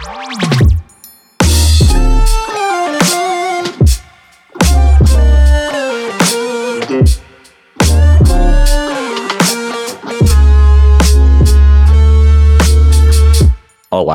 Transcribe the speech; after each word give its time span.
Oh. 0.00 0.57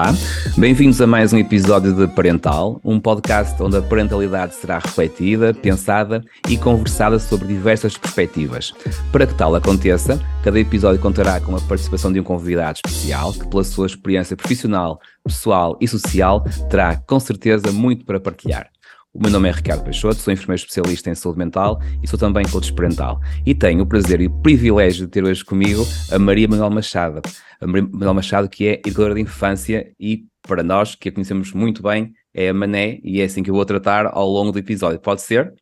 Olá, 0.04 0.14
bem-vindos 0.58 1.00
a 1.00 1.08
mais 1.08 1.32
um 1.32 1.38
episódio 1.38 1.94
de 1.94 2.14
Parental, 2.14 2.78
um 2.84 3.00
podcast 3.00 3.64
onde 3.64 3.78
a 3.78 3.82
parentalidade 3.82 4.54
será 4.54 4.78
refletida, 4.78 5.54
pensada 5.54 6.22
e 6.50 6.58
conversada 6.58 7.18
sobre 7.18 7.48
diversas 7.48 7.98
perspectivas. 7.98 8.74
Para 9.14 9.26
que 9.26 9.34
tal 9.34 9.56
aconteça, 9.56 10.22
cada 10.44 10.60
episódio 10.60 11.00
contará 11.00 11.40
com 11.40 11.56
a 11.56 11.62
participação 11.62 12.12
de 12.12 12.20
um 12.20 12.24
convidado 12.24 12.80
especial 12.84 13.32
que, 13.32 13.48
pela 13.48 13.64
sua 13.64 13.88
experiência 13.88 14.36
profissional, 14.36 15.00
pessoal 15.24 15.78
e 15.80 15.88
social, 15.88 16.44
terá 16.70 16.98
com 16.98 17.18
certeza 17.18 17.72
muito 17.72 18.04
para 18.04 18.20
partilhar. 18.20 18.73
O 19.16 19.22
meu 19.22 19.30
nome 19.30 19.48
é 19.48 19.52
Ricardo 19.52 19.84
Peixoto, 19.84 20.16
sou 20.16 20.34
enfermeiro 20.34 20.60
especialista 20.60 21.08
em 21.08 21.14
saúde 21.14 21.38
mental 21.38 21.80
e 22.02 22.08
sou 22.08 22.18
também 22.18 22.44
coach 22.50 22.74
parental. 22.74 23.22
E 23.46 23.54
tenho 23.54 23.84
o 23.84 23.86
prazer 23.86 24.20
e 24.22 24.26
o 24.26 24.42
privilégio 24.42 25.06
de 25.06 25.12
ter 25.12 25.24
hoje 25.24 25.46
comigo 25.46 25.86
a 26.12 26.18
Maria 26.18 26.48
Manuel 26.48 26.72
Machado. 26.72 27.22
A 27.62 27.68
Maria 27.68 27.88
Manuel 27.92 28.16
Machado, 28.16 28.50
que 28.50 28.68
é 28.68 28.74
educadora 28.84 29.14
de 29.14 29.22
infância 29.22 29.94
e, 30.00 30.26
para 30.42 30.64
nós, 30.64 30.96
que 30.96 31.10
a 31.10 31.12
conhecemos 31.12 31.54
muito 31.54 31.84
bem, 31.84 32.12
é 32.34 32.50
a 32.50 32.54
Mané 32.56 33.00
e 33.04 33.22
é 33.22 33.26
assim 33.26 33.44
que 33.44 33.52
eu 33.52 33.54
vou 33.54 33.64
tratar 33.68 34.08
ao 34.08 34.28
longo 34.28 34.52
do 34.52 34.58
episódio. 34.58 35.00
Pode 35.00 35.22
ser? 35.22 35.54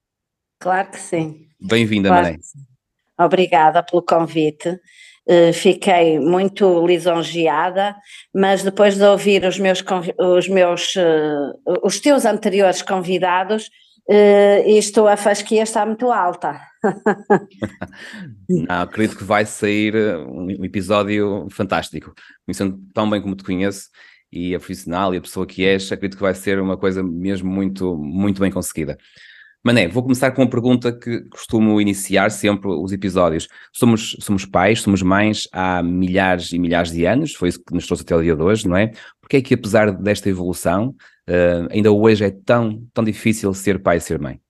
Claro 0.57 0.89
que 0.89 0.99
sim. 0.99 1.45
Bem-vinda, 1.59 2.07
claro 2.07 2.27
Mané. 2.27 2.38
Obrigada 3.19 3.83
pelo 3.83 4.02
convite. 4.02 4.79
Uh, 5.31 5.53
fiquei 5.53 6.20
muito 6.20 6.85
lisonjeada, 6.85 7.95
mas 8.35 8.63
depois 8.63 8.98
de 8.98 9.03
ouvir 9.03 9.45
os 9.45 9.58
meus, 9.58 9.81
os, 10.20 10.49
meus, 10.49 10.94
uh, 10.98 11.77
os 11.84 12.02
teus 12.02 12.26
anteriores 12.26 12.81
convidados, 12.81 13.70
uh, 14.09 14.67
isto, 14.67 15.08
a 15.08 15.16
fasquia 15.16 15.64
está 15.64 15.86
muito 15.86 16.11
alta. 16.11 16.59
Não, 18.50 18.81
acredito 18.81 19.17
que 19.17 19.23
vai 19.23 19.45
sair 19.45 19.95
um 20.28 20.50
episódio 20.66 21.48
fantástico. 21.50 22.14
Conhecendo 22.45 22.77
tão 22.94 23.09
bem 23.09 23.22
como 23.22 23.36
te 23.36 23.45
conheço 23.45 23.88
e 24.33 24.53
a 24.53 24.59
profissional 24.59 25.14
e 25.14 25.17
a 25.17 25.22
pessoa 25.22 25.45
que 25.45 25.64
és, 25.64 25.89
acredito 25.94 26.17
que 26.17 26.23
vai 26.23 26.36
ser 26.36 26.59
uma 26.59 26.75
coisa 26.75 27.02
mesmo 27.02 27.50
muito, 27.50 27.95
muito 27.95 28.42
bem 28.42 28.52
conseguida. 28.52 28.98
Mané, 29.64 29.88
vou 29.88 30.02
começar 30.02 30.31
com 30.31 30.42
uma 30.42 30.50
pergunta 30.50 30.92
que 30.92 31.22
costumo 31.30 31.80
iniciar 31.80 32.31
sempre 32.31 32.67
os 32.67 32.92
episódios. 32.92 33.48
Somos, 33.72 34.17
somos 34.20 34.44
pais, 34.44 34.81
somos 34.81 35.04
mães 35.04 35.48
há 35.54 35.84
milhares 35.84 36.52
e 36.52 36.58
milhares 36.58 36.92
de 36.92 37.06
anos, 37.06 37.36
foi 37.36 37.50
isso 37.50 37.64
que 37.64 37.72
nos 37.72 37.86
trouxe 37.86 38.02
até 38.02 38.16
o 38.16 38.23
dia 38.23 38.36
de 38.36 38.42
hoje, 38.42 38.67
não 38.67 38.76
é? 38.76 38.92
Porque 39.20 39.38
é 39.38 39.42
que 39.42 39.54
apesar 39.54 39.92
desta 39.92 40.28
evolução, 40.30 40.95
uh, 41.30 41.67
ainda 41.70 41.92
hoje 41.92 42.26
é 42.26 42.32
tão, 42.32 42.84
tão 42.92 43.04
difícil 43.04 43.54
ser 43.54 43.80
pai 43.84 43.98
e 43.98 44.02
ser 44.02 44.20
mãe? 44.20 44.42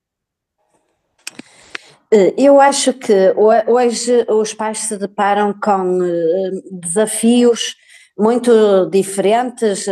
Eh, 2.10 2.34
eu 2.38 2.58
acho 2.58 2.94
que 2.94 3.34
hoje 3.68 4.24
os 4.30 4.54
pais 4.54 4.78
se 4.78 4.96
deparam 4.96 5.52
com 5.52 6.02
eh, 6.02 6.50
desafios 6.70 7.74
muito 8.18 8.86
diferentes, 8.90 9.86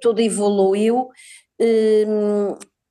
tudo 0.00 0.20
evoluiu 0.20 1.08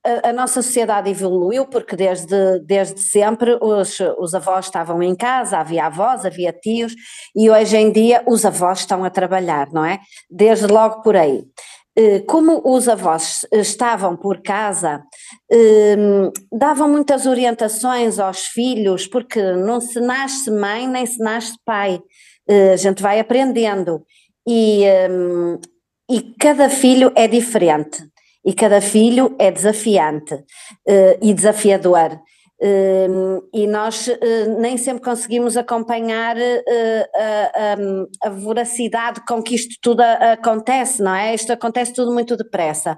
a, 0.03 0.33
nossa 0.33 0.61
sociedade 0.61 1.09
evoluiu 1.09 1.65
porque 1.65 1.95
desde, 1.95 2.59
desde 2.59 2.99
sempre 2.99 3.57
os, 3.61 3.99
os 4.17 4.33
avós 4.33 4.65
estavam 4.65 5.01
em 5.01 5.15
casa, 5.15 5.57
havia 5.57 5.85
avós, 5.85 6.25
havia 6.25 6.51
tios 6.51 6.93
e 7.35 7.49
hoje 7.49 7.77
em 7.77 7.91
dia 7.91 8.21
os 8.27 8.45
avós 8.45 8.79
estão 8.79 9.03
a 9.03 9.09
trabalhar, 9.09 9.71
não 9.71 9.85
é? 9.85 9.99
Desde 10.29 10.67
logo 10.67 11.01
por 11.01 11.15
aí. 11.15 11.43
Eh, 11.95 12.21
como 12.21 12.61
os 12.65 12.89
avós 12.89 13.45
estavam 13.51 14.17
por 14.17 14.41
casa, 14.41 15.03
eh, 15.51 15.95
davam 16.51 16.89
muitas 16.89 17.25
orientações 17.25 18.19
aos 18.19 18.47
filhos, 18.47 19.07
porque 19.07 19.41
não 19.53 19.79
se 19.79 19.99
nasce 19.99 20.49
mãe 20.49 20.87
nem 20.87 21.05
se 21.05 21.19
nasce 21.19 21.53
pai, 21.63 22.01
eh, 22.49 22.73
a 22.73 22.77
gente 22.77 23.01
vai 23.01 23.19
aprendendo 23.19 24.03
e, 24.47 24.83
e 26.09 26.21
cada 26.39 26.67
filho 26.67 27.11
é 27.15 27.27
diferente 27.27 28.03
e 28.45 28.53
cada 28.53 28.81
filho 28.81 29.35
é 29.39 29.51
desafiante 29.51 30.33
uh, 30.33 31.17
e 31.21 31.33
desafiador. 31.33 32.19
Uh, 32.61 33.41
e 33.53 33.67
nós 33.67 34.07
uh, 34.07 34.59
nem 34.59 34.77
sempre 34.77 35.03
conseguimos 35.03 35.57
acompanhar 35.57 36.37
a, 36.37 37.75
a, 38.23 38.29
voracidade 38.29 39.21
com 39.27 39.43
que 39.43 39.55
isto 39.55 39.75
tudo 39.81 40.01
acontece, 40.01 41.01
não 41.01 41.13
é? 41.13 41.35
Isto 41.35 41.51
acontece 41.51 41.93
tudo 41.93 42.13
muito 42.13 42.37
depressa. 42.37 42.97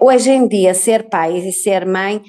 Hoje 0.00 0.30
em 0.30 0.48
dia, 0.48 0.74
ser 0.74 1.08
pai 1.08 1.36
e 1.36 1.52
ser 1.52 1.86
mãe 1.86 2.20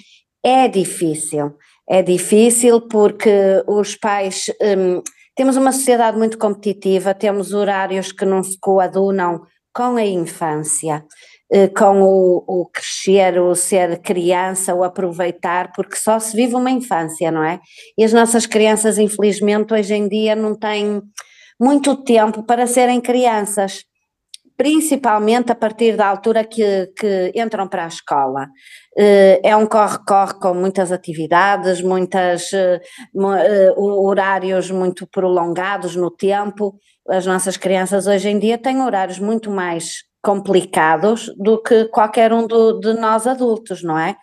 é 0.44 0.68
difícil. 0.68 1.54
É 1.90 2.02
difícil 2.02 2.82
porque 2.88 3.64
os 3.68 3.96
pais. 3.96 4.46
Um, 4.62 5.02
temos 5.36 5.56
uma 5.56 5.72
sociedade 5.72 6.18
muito 6.18 6.38
competitiva, 6.38 7.14
temos 7.14 7.54
horários 7.54 8.12
que 8.12 8.26
não 8.26 8.44
se 8.44 8.58
coadunam 8.60 9.42
com 9.74 9.96
a 9.96 10.06
infância. 10.06 11.06
Eh, 11.54 11.68
com 11.68 12.02
o, 12.02 12.44
o, 12.48 12.66
crescer, 12.68 13.38
o 13.42 13.54
ser 13.54 14.00
criança, 14.02 14.74
o 14.74 14.86
aproveitar, 14.86 15.74
porque 15.74 15.98
só 15.98 16.18
se 16.18 16.34
vive 16.34 16.56
uma 16.56 16.72
infância, 16.72 17.30
não 17.30 17.44
é? 17.44 17.60
E 17.98 18.06
as 18.06 18.14
nossas 18.14 18.46
crianças, 18.46 18.98
infelizmente, 18.98 19.74
hoje 19.74 19.94
em 19.94 20.08
dia 20.08 20.34
não 20.34 20.56
têm 20.56 21.02
muito 21.60 22.02
tempo 22.06 22.44
para 22.44 22.66
serem 22.66 23.02
crianças, 23.02 23.84
principalmente 24.56 25.52
a 25.52 25.56
partir 25.56 25.98
da 25.98 26.08
altura 26.08 26.46
que, 26.46 26.88
que 26.98 27.34
entram 27.36 27.68
para 27.68 27.84
a 27.84 27.88
escola. 27.88 28.48
Eh, 28.98 29.42
é 29.44 29.56
um 29.56 29.68
corre-corre 29.68 30.36
com 30.36 30.54
muitas 30.54 30.90
atividades, 30.90 31.82
muitas 31.82 32.50
eh, 32.54 32.80
horários 33.76 34.72
muito 34.72 35.06
prolongados 35.06 35.98
no 35.98 36.10
tempo. 36.10 36.76
As 37.10 37.26
nossas 37.26 37.58
crianças 37.58 38.08
hoje 38.08 38.30
em 38.30 38.40
dia 38.40 38.58
têm 38.58 38.82
horários 38.82 39.20
muito 39.20 39.52
mais 39.52 40.10
complicados 40.22 41.32
do 41.38 41.62
que 41.62 41.86
qualquer 41.86 42.32
um 42.32 42.46
do, 42.46 42.80
de 42.80 42.94
nós 42.94 43.26
adultos, 43.26 43.84
não 43.84 43.98
é? 43.98 44.16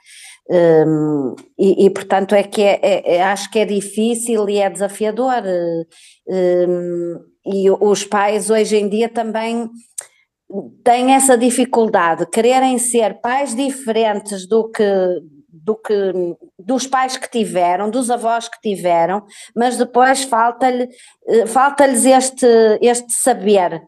Um, 0.51 1.35
e, 1.59 1.85
e, 1.85 1.91
portanto 1.91 2.35
é 2.35 2.43
que 2.43 2.63
é, 2.63 2.81
é, 2.83 3.17
é, 3.17 3.23
acho 3.23 3.51
que 3.51 3.59
é 3.59 3.67
difícil 3.67 4.49
e 4.49 4.59
é 4.59 4.71
desafiador. 4.71 5.43
Um, 6.27 7.17
e 7.45 7.71
os 7.71 8.05
pais 8.05 8.49
hoje 8.49 8.77
em 8.77 8.89
dia 8.89 9.09
também 9.09 9.69
têm 10.83 11.13
essa 11.13 11.37
dificuldade, 11.37 12.27
quererem 12.27 12.79
ser 12.79 13.21
pais 13.21 13.55
diferentes 13.55 14.47
do 14.47 14.71
que 14.71 14.85
do 15.51 15.77
que 15.77 16.13
dos 16.59 16.87
pais 16.87 17.19
que 17.19 17.31
tiveram, 17.31 17.91
dos 17.91 18.11
avós 18.11 18.49
que 18.49 18.61
tiveram, 18.61 19.23
mas 19.55 19.77
depois 19.77 20.23
falta-lhe 20.25 20.89
eh, 21.27 21.47
falta-lhes 21.47 22.07
este 22.07 22.47
este 22.81 23.13
saber 23.13 23.83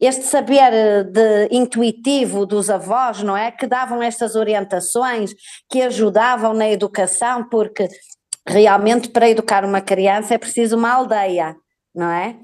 este 0.00 0.24
saber 0.24 0.72
eh, 0.72 1.04
de, 1.04 1.48
intuitivo 1.50 2.44
dos 2.44 2.68
avós, 2.68 3.22
não 3.22 3.36
é? 3.36 3.50
Que 3.50 3.66
davam 3.66 4.02
estas 4.02 4.34
orientações, 4.36 5.34
que 5.70 5.82
ajudavam 5.82 6.52
na 6.52 6.68
educação, 6.68 7.48
porque 7.48 7.88
realmente 8.46 9.08
para 9.08 9.28
educar 9.28 9.64
uma 9.64 9.80
criança 9.80 10.34
é 10.34 10.38
preciso 10.38 10.76
uma 10.76 10.92
aldeia, 10.92 11.56
não 11.94 12.10
é? 12.10 12.36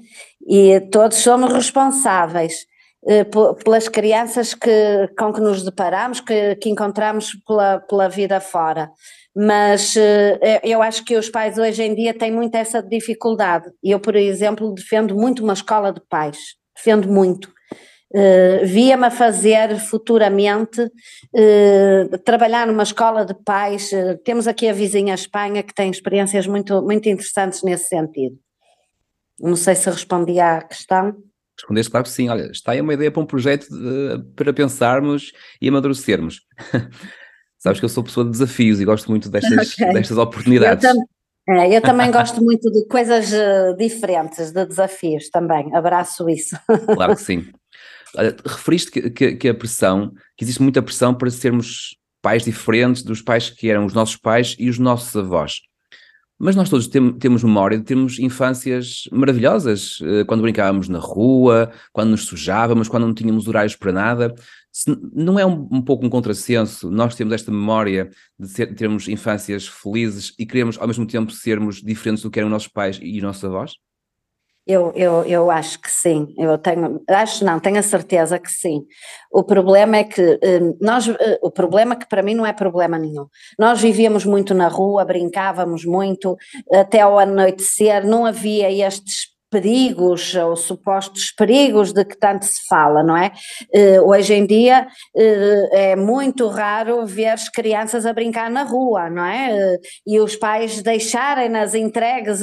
E 0.47 0.79
todos 0.91 1.17
somos 1.17 1.53
responsáveis 1.53 2.65
eh, 3.07 3.25
pelas 3.63 3.87
crianças 3.87 4.53
que, 4.55 5.07
com 5.17 5.31
que 5.31 5.41
nos 5.41 5.63
deparamos, 5.63 6.19
que, 6.21 6.55
que 6.55 6.69
encontramos 6.69 7.31
pela, 7.45 7.79
pela 7.81 8.09
vida 8.09 8.39
fora. 8.39 8.89
Mas 9.35 9.95
eh, 9.95 10.59
eu 10.63 10.81
acho 10.81 11.05
que 11.05 11.15
os 11.15 11.29
pais 11.29 11.57
hoje 11.57 11.83
em 11.83 11.93
dia 11.93 12.17
têm 12.17 12.31
muito 12.31 12.55
essa 12.55 12.81
dificuldade. 12.81 13.69
Eu, 13.83 13.99
por 13.99 14.15
exemplo, 14.15 14.73
defendo 14.73 15.15
muito 15.15 15.43
uma 15.43 15.53
escola 15.53 15.93
de 15.93 16.01
pais 16.09 16.37
defendo 16.83 17.07
muito. 17.07 17.53
Uh, 18.11 18.65
Via-me 18.65 19.07
a 19.07 19.11
fazer 19.11 19.79
futuramente 19.79 20.81
uh, 20.81 22.17
trabalhar 22.23 22.67
numa 22.67 22.83
escola 22.83 23.25
de 23.25 23.33
pais. 23.33 23.91
Uh, 23.91 24.17
temos 24.23 24.47
aqui 24.47 24.67
a 24.67 24.73
vizinha 24.73 25.15
Espanha 25.15 25.63
que 25.63 25.73
tem 25.73 25.89
experiências 25.89 26.45
muito, 26.45 26.79
muito 26.83 27.09
interessantes 27.09 27.63
nesse 27.63 27.89
sentido. 27.89 28.37
Não 29.39 29.55
sei 29.55 29.73
se 29.73 29.89
respondi 29.89 30.39
à 30.39 30.61
questão. 30.61 31.15
Respondeste, 31.57 31.89
claro 31.89 32.03
que 32.03 32.11
sim. 32.11 32.29
Olha, 32.29 32.51
está 32.51 32.73
aí 32.73 32.81
uma 32.81 32.93
ideia 32.93 33.11
para 33.11 33.21
um 33.21 33.25
projeto 33.25 33.67
de, 33.69 34.23
para 34.35 34.53
pensarmos 34.53 35.31
e 35.59 35.67
amadurecermos. 35.67 36.41
Sabes 37.57 37.79
que 37.79 37.85
eu 37.85 37.89
sou 37.89 38.03
pessoa 38.03 38.25
de 38.25 38.31
desafios 38.31 38.79
e 38.79 38.85
gosto 38.85 39.09
muito 39.09 39.29
destas, 39.29 39.73
okay. 39.79 39.93
destas 39.93 40.17
oportunidades. 40.17 40.83
Eu, 40.83 40.93
tam 40.93 41.03
é, 41.47 41.75
eu 41.75 41.81
também 41.81 42.09
gosto 42.09 42.41
muito 42.41 42.71
de 42.71 42.85
coisas 42.87 43.31
uh, 43.33 43.75
diferentes, 43.77 44.51
de 44.51 44.65
desafios 44.65 45.29
também, 45.29 45.75
abraço 45.75 46.29
isso. 46.29 46.55
Claro 46.95 47.15
que 47.15 47.21
sim. 47.21 47.45
referiste 48.45 48.91
que, 48.91 49.09
que, 49.09 49.35
que, 49.35 49.49
a 49.49 49.53
pressão, 49.53 50.13
que 50.37 50.45
existe 50.45 50.61
muita 50.61 50.81
pressão 50.81 51.13
para 51.13 51.29
sermos 51.29 51.97
pais 52.21 52.43
diferentes 52.43 53.03
dos 53.03 53.21
pais 53.21 53.49
que 53.49 53.69
eram 53.69 53.85
os 53.85 53.93
nossos 53.93 54.15
pais 54.15 54.55
e 54.57 54.69
os 54.69 54.79
nossos 54.79 55.13
avós. 55.15 55.59
Mas 56.39 56.55
nós 56.55 56.69
todos 56.69 56.87
tem, 56.87 57.11
temos 57.13 57.43
memória 57.43 57.77
de 57.77 57.83
termos 57.83 58.19
infâncias 58.19 59.03
maravilhosas, 59.11 59.99
uh, 59.99 60.25
quando 60.25 60.41
brincávamos 60.41 60.87
na 60.87 60.99
rua, 60.99 61.71
quando 61.91 62.11
nos 62.11 62.25
sujávamos, 62.25 62.87
quando 62.87 63.05
não 63.05 63.13
tínhamos 63.13 63.49
horários 63.49 63.75
para 63.75 63.91
nada. 63.91 64.33
Não 65.13 65.39
é 65.39 65.45
um, 65.45 65.67
um, 65.71 65.81
pouco 65.81 66.05
um 66.05 66.09
contrassenso 66.09 66.89
nós 66.89 67.15
temos 67.15 67.33
esta 67.33 67.51
memória 67.51 68.09
de, 68.39 68.47
ser, 68.47 68.73
termos 68.75 69.07
infâncias 69.07 69.67
felizes 69.67 70.33
e 70.37 70.45
queremos 70.45 70.77
ao 70.79 70.87
mesmo 70.87 71.05
tempo 71.05 71.31
sermos 71.31 71.81
diferentes 71.81 72.23
do 72.23 72.31
que 72.31 72.39
eram 72.39 72.49
nossos 72.49 72.67
pais 72.67 72.99
e 73.01 73.17
os 73.17 73.23
nossos 73.23 73.43
avós? 73.43 73.73
Eu, 74.65 74.93
eu, 74.95 75.25
eu 75.25 75.51
acho 75.51 75.77
que 75.81 75.91
sim, 75.91 76.33
eu 76.37 76.57
tenho, 76.57 77.03
acho 77.09 77.43
não, 77.43 77.59
tenho 77.59 77.77
a 77.77 77.83
certeza 77.83 78.39
que 78.39 78.49
sim. 78.49 78.85
O 79.29 79.43
problema 79.43 79.97
é 79.97 80.05
que 80.05 80.39
hum, 80.41 80.77
nós, 80.79 81.05
eh, 81.05 81.37
o 81.41 81.51
problema 81.51 81.97
que 81.97 82.07
para 82.07 82.23
mim 82.23 82.33
não 82.33 82.45
é 82.45 82.53
problema 82.53 82.97
nenhum. 82.97 83.27
Nós 83.59 83.81
vivíamos 83.81 84.23
muito 84.23 84.53
na 84.53 84.69
rua, 84.69 85.03
brincávamos 85.03 85.83
muito, 85.83 86.37
até 86.71 87.01
ao 87.01 87.19
anoitecer, 87.19 88.07
não 88.07 88.25
havia 88.25 88.71
estes 88.71 89.32
perigos 89.53 90.33
ou 90.33 90.55
supostos 90.55 91.31
perigos 91.31 91.93
de 91.93 92.03
que 92.03 92.17
tanto 92.17 92.43
se 92.43 92.65
fala, 92.67 93.03
não 93.03 93.15
é? 93.15 93.31
Uh, 93.71 94.09
hoje 94.09 94.33
em 94.33 94.47
dia 94.47 94.87
uh, 95.15 95.75
é 95.75 95.95
muito 95.95 96.47
raro 96.47 97.05
ver 97.05 97.27
as 97.27 97.47
crianças 97.47 98.07
a 98.07 98.13
brincar 98.13 98.49
na 98.49 98.63
rua, 98.63 99.11
não 99.11 99.23
é? 99.23 99.53
Uh, 99.53 99.79
e 100.07 100.19
os 100.19 100.35
pais 100.35 100.81
deixarem-nas 100.81 101.75
entregues, 101.75 102.41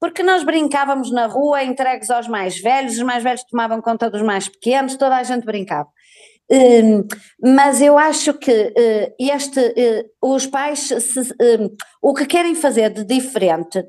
porque 0.00 0.22
nós 0.22 0.42
brincávamos 0.42 1.12
na 1.12 1.26
rua 1.26 1.62
entregues 1.62 2.10
aos 2.10 2.26
mais 2.26 2.58
velhos, 2.58 2.94
os 2.94 3.02
mais 3.02 3.22
velhos 3.22 3.44
tomavam 3.44 3.82
conta 3.82 4.08
dos 4.08 4.22
mais 4.22 4.48
pequenos, 4.48 4.96
toda 4.96 5.16
a 5.16 5.22
gente 5.22 5.44
brincava. 5.44 5.88
Uh, 6.50 7.04
mas 7.42 7.80
eu 7.80 7.98
acho 7.98 8.32
que 8.34 8.52
uh, 8.52 9.14
este, 9.18 9.60
uh, 9.60 10.34
os 10.34 10.46
pais 10.46 10.78
se, 10.78 11.34
o 12.00 12.14
que 12.14 12.24
querem 12.24 12.54
fazer 12.54 12.90
de 12.90 13.04
diferente 13.04 13.84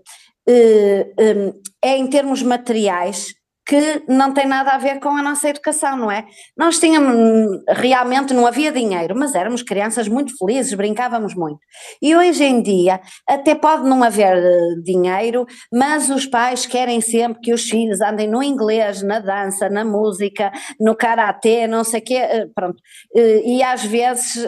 é 0.47 1.97
em 1.97 2.07
termos 2.07 2.41
materiais 2.41 3.37
que 3.67 4.03
não 4.07 4.33
tem 4.33 4.47
nada 4.47 4.71
a 4.71 4.77
ver 4.77 4.99
com 5.01 5.09
a 5.09 5.21
nossa 5.21 5.49
educação, 5.49 5.97
não 5.97 6.09
é? 6.09 6.25
Nós 6.57 6.79
tínhamos, 6.79 7.61
realmente 7.67 8.33
não 8.33 8.47
havia 8.47 8.71
dinheiro, 8.71 9.13
mas 9.13 9.35
éramos 9.35 9.61
crianças 9.61 10.07
muito 10.07 10.37
felizes, 10.37 10.73
brincávamos 10.73 11.35
muito. 11.35 11.59
E 12.01 12.15
hoje 12.15 12.45
em 12.45 12.61
dia, 12.61 13.01
até 13.27 13.53
pode 13.53 13.83
não 13.83 14.03
haver 14.03 14.37
eh, 14.37 14.75
dinheiro, 14.81 15.45
mas 15.71 16.09
os 16.09 16.25
pais 16.25 16.65
querem 16.65 17.01
sempre 17.01 17.41
que 17.41 17.53
os 17.53 17.69
filhos 17.69 17.99
andem 17.99 18.29
no 18.29 18.41
inglês, 18.41 19.03
na 19.03 19.19
dança, 19.19 19.67
na 19.67 19.83
música, 19.83 20.49
no 20.79 20.95
karatê, 20.95 21.67
não 21.67 21.83
sei 21.83 21.99
o 21.99 22.03
quê, 22.03 22.15
eh, 22.15 22.47
pronto. 22.55 22.81
Eh, 23.13 23.41
e 23.45 23.63
às 23.63 23.83
vezes 23.83 24.47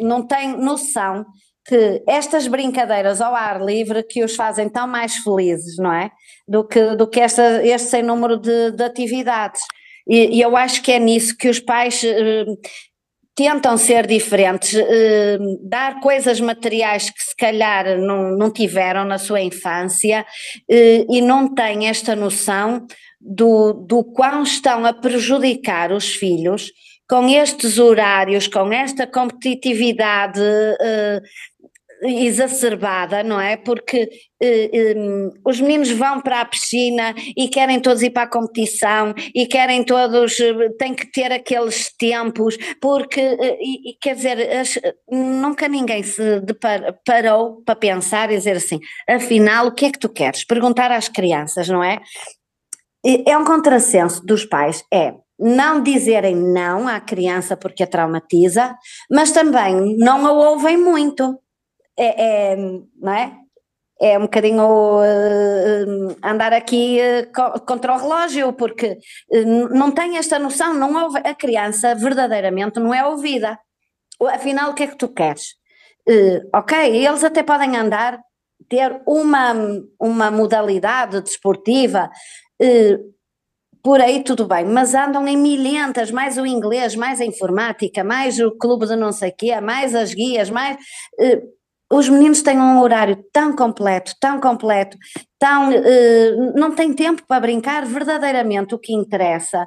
não 0.00 0.26
têm 0.26 0.58
noção 0.58 1.24
que 1.70 2.02
estas 2.04 2.48
brincadeiras 2.48 3.20
ao 3.20 3.32
ar 3.32 3.62
livre 3.62 4.02
que 4.02 4.24
os 4.24 4.34
fazem 4.34 4.68
tão 4.68 4.88
mais 4.88 5.14
felizes, 5.18 5.76
não 5.78 5.92
é? 5.92 6.10
Do 6.48 6.66
que, 6.66 6.96
do 6.96 7.06
que 7.06 7.20
esta, 7.20 7.64
este 7.64 7.88
sem 7.88 8.02
número 8.02 8.36
de, 8.36 8.72
de 8.72 8.82
atividades. 8.82 9.60
E, 10.08 10.38
e, 10.38 10.40
eu 10.40 10.56
acho 10.56 10.82
que 10.82 10.90
é 10.90 10.98
nisso 10.98 11.36
que 11.36 11.48
os 11.48 11.60
pais 11.60 12.02
eh, 12.02 12.44
tentam 13.36 13.76
ser 13.76 14.04
diferentes, 14.04 14.74
eh, 14.74 15.38
dar 15.62 16.00
coisas 16.00 16.40
materiais 16.40 17.08
que 17.08 17.22
se 17.22 17.36
calhar 17.36 17.96
não, 17.98 18.36
não 18.36 18.52
tiveram 18.52 19.04
na 19.04 19.18
sua 19.18 19.40
infância 19.40 20.26
eh, 20.68 21.06
e 21.08 21.20
não 21.22 21.54
têm 21.54 21.86
esta 21.86 22.16
noção 22.16 22.84
do, 23.20 23.72
do 23.72 24.02
quão 24.02 24.42
estão 24.42 24.84
a 24.84 24.92
prejudicar 24.92 25.92
os 25.92 26.16
filhos 26.16 26.72
com 27.08 27.28
estes 27.28 27.78
horários, 27.78 28.46
com 28.46 28.72
esta 28.72 29.04
competitividade 29.04 30.40
exacerbada, 32.02 33.22
não 33.22 33.40
é? 33.40 33.56
Porque 33.56 34.08
uh, 34.42 34.98
um, 34.98 35.30
os 35.44 35.60
meninos 35.60 35.90
vão 35.90 36.20
para 36.20 36.40
a 36.40 36.44
piscina 36.44 37.14
e 37.36 37.48
querem 37.48 37.80
todos 37.80 38.02
ir 38.02 38.10
para 38.10 38.22
a 38.22 38.30
competição 38.30 39.14
e 39.34 39.46
querem 39.46 39.84
todos, 39.84 40.38
uh, 40.38 40.76
têm 40.78 40.94
que 40.94 41.10
ter 41.10 41.32
aqueles 41.32 41.94
tempos, 41.96 42.56
porque, 42.80 43.20
uh, 43.20 43.58
e, 43.60 43.96
quer 44.00 44.14
dizer, 44.14 44.38
as, 44.56 44.78
nunca 45.10 45.68
ninguém 45.68 46.02
se 46.02 46.22
parou 47.04 47.62
para 47.64 47.76
pensar 47.76 48.30
e 48.30 48.36
dizer 48.36 48.56
assim, 48.56 48.80
afinal, 49.08 49.66
o 49.66 49.72
que 49.72 49.86
é 49.86 49.90
que 49.90 49.98
tu 49.98 50.08
queres? 50.08 50.44
Perguntar 50.44 50.90
às 50.90 51.08
crianças, 51.08 51.68
não 51.68 51.82
é? 51.84 52.00
É 53.26 53.36
um 53.36 53.44
contrassenso 53.44 54.24
dos 54.24 54.44
pais, 54.44 54.84
é 54.92 55.14
não 55.38 55.82
dizerem 55.82 56.36
não 56.36 56.86
à 56.86 57.00
criança 57.00 57.56
porque 57.56 57.82
a 57.82 57.86
traumatiza, 57.86 58.76
mas 59.10 59.32
também 59.32 59.96
não 59.96 60.26
a 60.26 60.32
ouvem 60.32 60.76
muito 60.76 61.40
é, 62.00 62.52
é, 62.52 62.56
não 62.56 63.12
é? 63.12 63.36
É 64.02 64.18
um 64.18 64.22
bocadinho 64.22 64.64
uh, 65.00 66.16
andar 66.24 66.54
aqui 66.54 66.98
uh, 66.98 67.60
contra 67.66 67.92
o 67.92 67.98
relógio, 67.98 68.50
porque 68.54 68.96
uh, 69.30 69.68
não 69.74 69.90
tem 69.90 70.16
esta 70.16 70.38
noção, 70.38 70.72
não 70.72 71.04
ouve, 71.04 71.18
a 71.18 71.34
criança 71.34 71.94
verdadeiramente 71.94 72.80
não 72.80 72.94
é 72.94 73.06
ouvida. 73.06 73.58
Afinal, 74.32 74.70
o 74.70 74.74
que 74.74 74.84
é 74.84 74.86
que 74.86 74.96
tu 74.96 75.08
queres? 75.08 75.60
ok, 76.52 76.76
eles 77.06 77.22
até 77.22 77.40
podem 77.42 77.76
andar, 77.76 78.18
ter 78.68 79.00
uma, 79.06 79.52
uma 80.00 80.28
modalidade 80.28 81.20
desportiva, 81.20 82.10
por 83.80 84.00
aí 84.00 84.24
tudo 84.24 84.44
bem, 84.48 84.64
mas 84.64 84.92
andam 84.92 85.28
em 85.28 85.36
milhentas, 85.36 86.10
mais 86.10 86.36
o 86.36 86.44
inglês, 86.44 86.96
mais 86.96 87.20
a 87.20 87.24
informática, 87.24 88.02
mais 88.02 88.40
o 88.40 88.50
clube 88.50 88.86
de 88.86 88.96
não 88.96 89.12
sei 89.12 89.30
quê, 89.30 89.60
mais 89.60 89.94
as 89.94 90.12
guias, 90.12 90.50
mais 90.50 90.78
os 91.92 92.08
meninos 92.08 92.40
têm 92.40 92.58
um 92.58 92.80
horário 92.80 93.22
tão 93.32 93.54
completo, 93.54 94.14
tão 94.20 94.38
completo, 94.38 94.96
tão, 95.38 95.70
uh, 95.70 96.52
não 96.54 96.70
têm 96.70 96.92
tempo 96.92 97.22
para 97.26 97.40
brincar, 97.40 97.84
verdadeiramente 97.84 98.74
o 98.74 98.78
que 98.78 98.94
interessa 98.94 99.66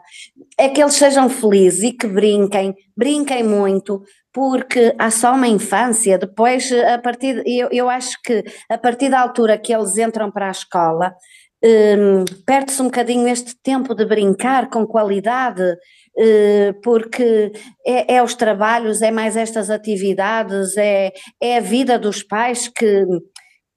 é 0.57 0.69
que 0.69 0.81
eles 0.81 0.95
sejam 0.95 1.29
felizes 1.29 1.83
e 1.83 1.91
que 1.91 2.07
brinquem, 2.07 2.73
brinquem 2.95 3.43
muito, 3.43 4.01
porque 4.31 4.95
há 4.97 5.11
só 5.11 5.33
uma 5.33 5.47
infância, 5.47 6.17
depois 6.17 6.71
a 6.71 6.97
partir, 6.97 7.43
eu, 7.45 7.67
eu 7.71 7.89
acho 7.89 8.17
que 8.23 8.43
a 8.69 8.77
partir 8.77 9.09
da 9.09 9.19
altura 9.19 9.57
que 9.57 9.73
eles 9.73 9.97
entram 9.97 10.31
para 10.31 10.47
a 10.47 10.51
escola, 10.51 11.13
um, 11.63 12.25
perde-se 12.45 12.81
um 12.81 12.85
bocadinho 12.85 13.27
este 13.27 13.55
tempo 13.63 13.95
de 13.95 14.05
brincar 14.05 14.69
com 14.69 14.85
qualidade, 14.85 15.63
eh, 16.17 16.73
porque 16.83 17.51
é, 17.85 18.15
é, 18.15 18.23
os 18.23 18.35
trabalhos, 18.35 19.01
é 19.01 19.11
mais 19.11 19.37
estas 19.37 19.69
atividades, 19.69 20.75
é, 20.77 21.11
é 21.41 21.57
a 21.57 21.61
vida 21.61 21.97
dos 21.97 22.21
pais 22.21 22.67
que 22.67 23.05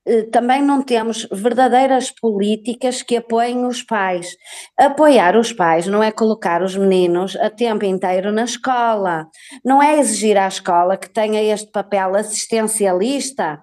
eh, 0.07 0.23
também 0.25 0.63
não 0.63 0.83
temos 0.83 1.29
verdadeiras 1.33 2.11
políticas 2.11 3.03
que 3.03 3.17
apoiem 3.17 3.65
os 3.65 3.83
pais. 3.83 4.37
Apoiar 4.79 5.37
os 5.37 5.53
pais 5.53 5.87
não 5.87 6.03
é 6.03 6.13
colocar 6.13 6.63
os 6.63 6.77
meninos 6.77 7.37
a 7.37 7.51
tempo 7.51 7.85
inteiro 7.85 8.33
na 8.33 8.45
escola, 8.45 9.27
não 9.65 9.83
é 9.83 9.99
exigir 9.99 10.37
à 10.37 10.47
escola 10.49 10.97
que 10.97 11.09
tenha 11.09 11.43
este 11.43 11.71
papel 11.71 12.15
assistencialista, 12.17 13.63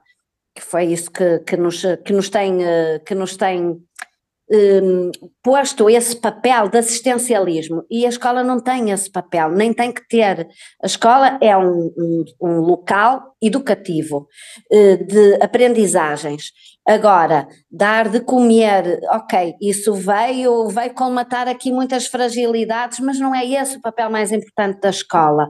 que 0.56 0.62
foi 0.62 0.86
isso 0.86 1.12
que, 1.12 1.40
que, 1.40 1.58
nos, 1.58 1.84
que 2.06 2.14
nos 2.14 2.30
tem, 2.30 2.64
eh, 2.64 3.00
que 3.06 3.16
nos 3.16 3.38
tem 3.38 3.78
um, 4.52 5.12
posto 5.42 5.90
esse 5.90 6.16
papel 6.16 6.70
de 6.70 6.78
assistencialismo 6.78 7.84
e 7.90 8.06
a 8.06 8.10
escola 8.10 8.44
não 8.44 8.60
tem 8.60 8.92
esse 8.92 9.12
papel, 9.12 9.50
nem 9.52 9.74
tem 9.74 9.92
que 9.92 10.06
ter. 10.08 10.48
A 10.82 10.86
escola 10.86 11.38
é 11.42 11.56
um, 11.58 11.92
um, 11.98 12.26
um 12.42 12.60
local 12.60 13.34
educativo 13.42 14.28
uh, 14.72 15.06
de 15.06 15.36
aprendizagens. 15.42 16.52
Agora, 16.86 17.48
dar 17.72 18.10
de 18.10 18.20
comer, 18.20 19.00
ok, 19.10 19.54
isso 19.62 19.94
veio, 19.94 20.68
veio 20.68 20.94
colmatar 20.94 21.48
aqui 21.48 21.72
muitas 21.72 22.08
fragilidades, 22.08 23.00
mas 23.00 23.18
não 23.20 23.34
é 23.34 23.46
esse 23.46 23.78
o 23.78 23.82
papel 23.82 24.10
mais 24.10 24.34
importante 24.34 24.82
da 24.82 24.90
escola. 24.90 25.50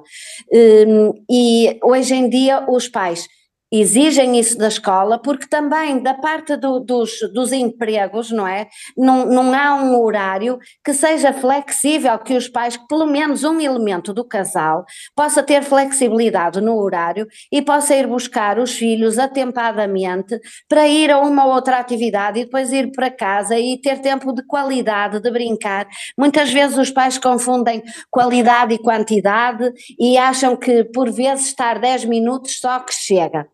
Um, 0.51 1.13
e 1.29 1.79
hoje 1.83 2.13
em 2.13 2.29
dia 2.29 2.63
os 2.69 2.87
pais 2.87 3.27
exigem 3.73 4.39
isso 4.39 4.55
da 4.55 4.67
escola, 4.67 5.19
porque 5.19 5.47
também 5.47 5.97
da 5.97 6.13
parte 6.13 6.55
do, 6.55 6.79
dos, 6.79 7.11
dos 7.33 7.51
empregos, 7.51 8.29
não 8.29 8.47
é? 8.47 8.67
Não, 8.95 9.25
não 9.25 9.51
há 9.51 9.73
um 9.73 9.99
horário 9.99 10.59
que 10.85 10.93
seja 10.93 11.33
flexível, 11.33 12.19
que 12.19 12.35
os 12.35 12.47
pais, 12.47 12.77
pelo 12.87 13.07
menos 13.07 13.43
um 13.43 13.59
elemento 13.59 14.13
do 14.13 14.23
casal, 14.23 14.85
possa 15.15 15.41
ter 15.41 15.63
flexibilidade 15.63 16.61
no 16.61 16.77
horário 16.77 17.27
e 17.51 17.63
possa 17.63 17.95
ir 17.95 18.05
buscar 18.05 18.59
os 18.59 18.73
filhos 18.73 19.17
atempadamente 19.17 20.39
para 20.69 20.87
ir 20.87 21.09
a 21.09 21.17
uma 21.17 21.45
ou 21.45 21.53
outra 21.53 21.79
atividade 21.79 22.39
e 22.39 22.45
depois 22.45 22.71
ir 22.71 22.91
para 22.91 23.09
casa 23.09 23.57
e 23.57 23.81
ter 23.81 23.99
tempo 24.01 24.31
de 24.33 24.45
qualidade, 24.45 25.19
de 25.19 25.31
brincar. 25.31 25.87
Muitas 26.15 26.53
vezes 26.53 26.77
os 26.77 26.91
pais 26.91 27.17
confundem 27.17 27.81
qualidade 28.11 28.75
e 28.75 28.77
quantidade 28.77 29.73
e 29.99 30.15
acham 30.15 30.55
que 30.55 30.83
por 30.83 31.11
vezes 31.11 31.47
estar 31.47 31.79
10 31.79 32.05
minutos 32.05 32.59
só 32.59 32.79
que 32.79 32.93
chega. 32.93 33.47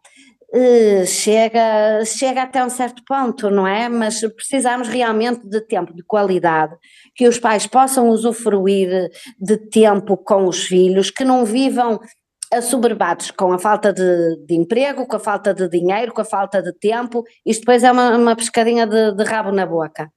Uh, 0.51 1.06
chega, 1.06 2.03
chega 2.06 2.41
até 2.41 2.65
um 2.65 2.72
certo 2.72 3.03
ponto, 3.08 3.51
não 3.51 3.68
é? 3.68 3.88
Mas 3.88 4.22
precisamos 4.34 4.88
realmente 4.88 5.48
de 5.48 5.62
tempo 5.62 5.94
de 5.94 6.01
qualidade, 6.03 6.75
que 7.13 7.27
os 7.27 7.38
pais 7.38 7.68
possam 7.68 8.10
usufruir 8.10 9.12
de 9.39 9.58
tempo 9.58 10.18
com 10.18 10.48
os 10.48 10.63
filhos, 10.63 11.12
que 11.12 11.24
não 11.24 11.46
vivam 11.46 12.00
assoberbados 12.51 13.29
com 13.32 13.53
a 13.53 13.60
falta 13.60 13.94
de, 13.94 14.38
de, 14.46 14.56
emprego, 14.56 15.06
com 15.06 15.15
a 15.15 15.20
falta 15.20 15.53
de 15.53 15.70
dinheiro, 15.70 16.13
com 16.13 16.22
a 16.22 16.25
falta 16.25 16.62
de 16.62 16.74
tempo. 16.74 17.24
Isto 17.46 17.62
depois 17.62 17.84
é 17.84 17.91
uma, 17.91 18.18
uma 18.18 18.36
pescadinha 18.36 18.88
de, 18.88 19.12
de 19.12 19.24
rabo 19.24 19.51
na 19.51 19.65
boca. 19.65 20.12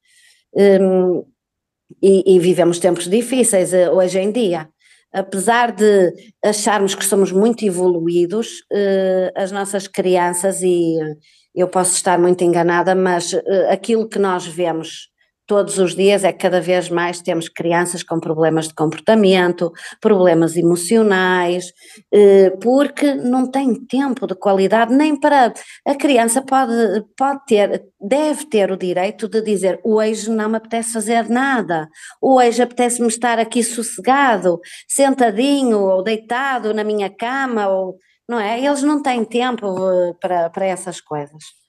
Um, 0.54 1.24
e, 2.02 2.36
e, 2.36 2.38
vivemos 2.38 2.78
tempos 2.78 3.06
difíceis 3.06 3.72
uh, 3.72 3.90
hoje 3.92 4.18
em 4.18 4.32
dia. 4.32 4.68
Apesar 5.12 5.72
de 5.72 6.12
acharmos 6.44 6.94
que 6.94 7.04
somos 7.04 7.30
muito 7.30 7.64
evoluídos, 7.64 8.64
eh, 8.72 9.32
as 9.36 9.52
nossas 9.52 9.86
crianças, 9.86 10.62
e 10.62 10.96
eu 11.54 11.68
posso 11.68 11.94
estar 11.94 12.18
muito 12.18 12.42
enganada, 12.42 12.94
mas 12.94 13.34
eh, 13.34 13.70
aquilo 13.70 14.08
que 14.08 14.18
nós 14.18 14.46
vemos 14.46 15.11
todos 15.46 15.78
os 15.78 15.94
dias 15.94 16.24
é 16.24 16.32
que 16.32 16.38
cada 16.38 16.60
vez 16.60 16.88
mais 16.88 17.20
temos 17.20 17.48
crianças 17.48 18.02
com 18.02 18.20
problemas 18.20 18.68
de 18.68 18.74
comportamento, 18.74 19.72
problemas 20.00 20.56
emocionais, 20.56 21.72
eh, 22.12 22.50
porque 22.60 23.14
não 23.14 23.50
tem 23.50 23.74
tempo 23.74 24.26
de 24.26 24.34
qualidade 24.34 24.94
nem 24.94 25.18
para. 25.18 25.52
A 25.86 25.94
criança 25.94 26.42
pode, 26.42 26.72
pode 27.16 27.44
ter, 27.46 27.84
deve 28.00 28.46
ter 28.46 28.70
o 28.70 28.76
direito 28.76 29.28
de 29.28 29.42
dizer: 29.42 29.80
hoje 29.84 30.30
não 30.30 30.48
me 30.48 30.56
apetece 30.56 30.92
fazer 30.92 31.28
nada, 31.28 31.88
hoje 32.20 32.62
apetece-me 32.62 33.08
estar 33.08 33.38
aqui 33.38 33.62
sossegado, 33.62 34.60
sentadinho 34.88 35.80
ou 35.80 36.02
deitado 36.02 36.72
na 36.74 36.84
minha 36.84 37.10
cama, 37.10 37.68
ou, 37.68 37.96
não 38.28 38.38
é? 38.38 38.60
Eles 38.64 38.82
não 38.82 39.02
têm 39.02 39.24
tempo 39.24 39.66
eh, 39.90 40.14
para, 40.20 40.50
para 40.50 40.66
essas 40.66 41.00
coisas. 41.00 41.61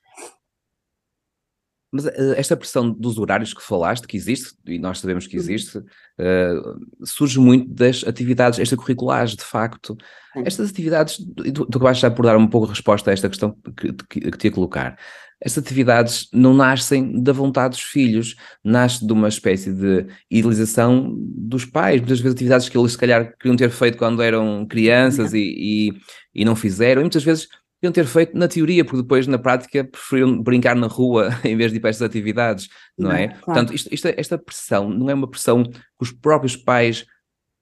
Mas 1.93 2.05
uh, 2.05 2.33
esta 2.35 2.57
pressão 2.57 2.89
dos 2.89 3.19
horários 3.19 3.53
que 3.53 3.61
falaste, 3.61 4.07
que 4.07 4.17
existe, 4.17 4.55
e 4.65 4.79
nós 4.79 4.97
sabemos 4.97 5.27
que 5.27 5.37
uhum. 5.37 5.43
existe, 5.43 5.77
uh, 5.77 7.05
surge 7.05 7.39
muito 7.39 7.71
das 7.71 8.03
atividades 8.03 8.57
extracurriculares, 8.57 9.35
de 9.35 9.43
facto. 9.43 9.95
Sim. 10.33 10.41
Estas 10.43 10.71
atividades, 10.71 11.17
tu, 11.53 11.67
tu 11.67 11.77
acabaste 11.77 12.01
já 12.01 12.09
por 12.09 12.25
dar 12.25 12.35
um 12.35 12.47
pouco 12.47 12.65
a 12.65 12.69
resposta 12.71 13.11
a 13.11 13.13
esta 13.13 13.29
questão 13.29 13.55
que, 13.77 13.93
que, 14.09 14.31
que 14.31 14.37
te 14.39 14.47
ia 14.47 14.51
colocar. 14.51 14.97
Estas 15.39 15.63
atividades 15.63 16.29
não 16.33 16.53
nascem 16.53 17.21
da 17.21 17.31
vontade 17.31 17.75
dos 17.75 17.83
filhos, 17.83 18.35
nasce 18.63 19.05
de 19.05 19.13
uma 19.13 19.27
espécie 19.27 19.71
de 19.71 20.07
idealização 20.31 21.13
dos 21.15 21.63
pais, 21.63 21.99
muitas 21.99 22.21
vezes 22.21 22.33
atividades 22.33 22.69
que 22.69 22.77
eles 22.77 22.93
se 22.93 22.97
calhar 22.97 23.37
queriam 23.37 23.55
ter 23.55 23.69
feito 23.69 23.99
quando 23.99 24.23
eram 24.23 24.65
crianças 24.65 25.31
uhum. 25.31 25.37
e, 25.37 25.89
e, 25.89 26.41
e 26.41 26.45
não 26.45 26.55
fizeram, 26.55 27.01
e 27.01 27.03
muitas 27.03 27.23
vezes 27.23 27.49
podiam 27.83 27.91
ter 27.91 28.05
feito 28.05 28.37
na 28.37 28.47
teoria, 28.47 28.85
porque 28.85 29.01
depois 29.01 29.27
na 29.27 29.37
prática 29.37 29.83
preferiram 29.83 30.41
brincar 30.41 30.75
na 30.75 30.87
rua 30.87 31.29
em 31.43 31.57
vez 31.57 31.71
de 31.71 31.77
ir 31.77 31.79
para 31.81 31.89
estas 31.89 32.07
atividades, 32.07 32.69
não, 32.97 33.09
não 33.09 33.15
é? 33.15 33.27
Claro. 33.27 33.43
Portanto, 33.43 33.73
isto, 33.73 33.93
isto, 33.93 34.07
esta 34.07 34.37
pressão 34.37 34.89
não 34.89 35.09
é 35.09 35.13
uma 35.13 35.29
pressão 35.29 35.63
que 35.63 35.79
os 35.99 36.11
próprios 36.11 36.55
pais 36.55 37.05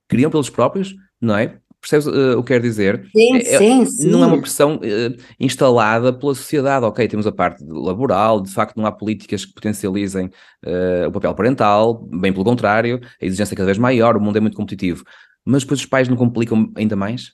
criam 0.08 0.30
pelos 0.30 0.50
próprios, 0.50 0.96
não 1.20 1.36
é? 1.36 1.58
Percebes 1.80 2.06
uh, 2.06 2.38
o 2.38 2.44
que 2.44 2.50
quero 2.50 2.62
dizer? 2.62 3.10
Sim, 3.16 3.38
é, 3.38 3.58
sim, 3.58 3.86
sim. 3.88 4.12
Não 4.12 4.24
é 4.24 4.28
uma 4.28 4.40
pressão 4.40 4.76
uh, 4.76 5.22
instalada 5.40 6.14
pela 6.14 6.36
sociedade. 6.36 6.86
Ok, 6.86 7.08
temos 7.08 7.26
a 7.26 7.32
parte 7.32 7.64
laboral, 7.68 8.40
de 8.40 8.52
facto 8.52 8.78
não 8.78 8.86
há 8.86 8.92
políticas 8.92 9.46
que 9.46 9.54
potencializem 9.54 10.28
uh, 10.28 11.08
o 11.08 11.12
papel 11.12 11.34
parental, 11.34 12.08
bem 12.14 12.32
pelo 12.32 12.46
contrário, 12.46 13.02
a 13.20 13.26
exigência 13.26 13.56
é 13.56 13.58
cada 13.58 13.66
vez 13.66 13.80
maior, 13.80 14.16
o 14.16 14.22
mundo 14.22 14.38
é 14.38 14.40
muito 14.40 14.56
competitivo. 14.56 15.04
Mas 15.44 15.64
depois 15.64 15.80
os 15.80 15.86
pais 15.88 16.08
não 16.08 16.16
complicam 16.16 16.72
ainda 16.76 16.96
mais? 16.96 17.32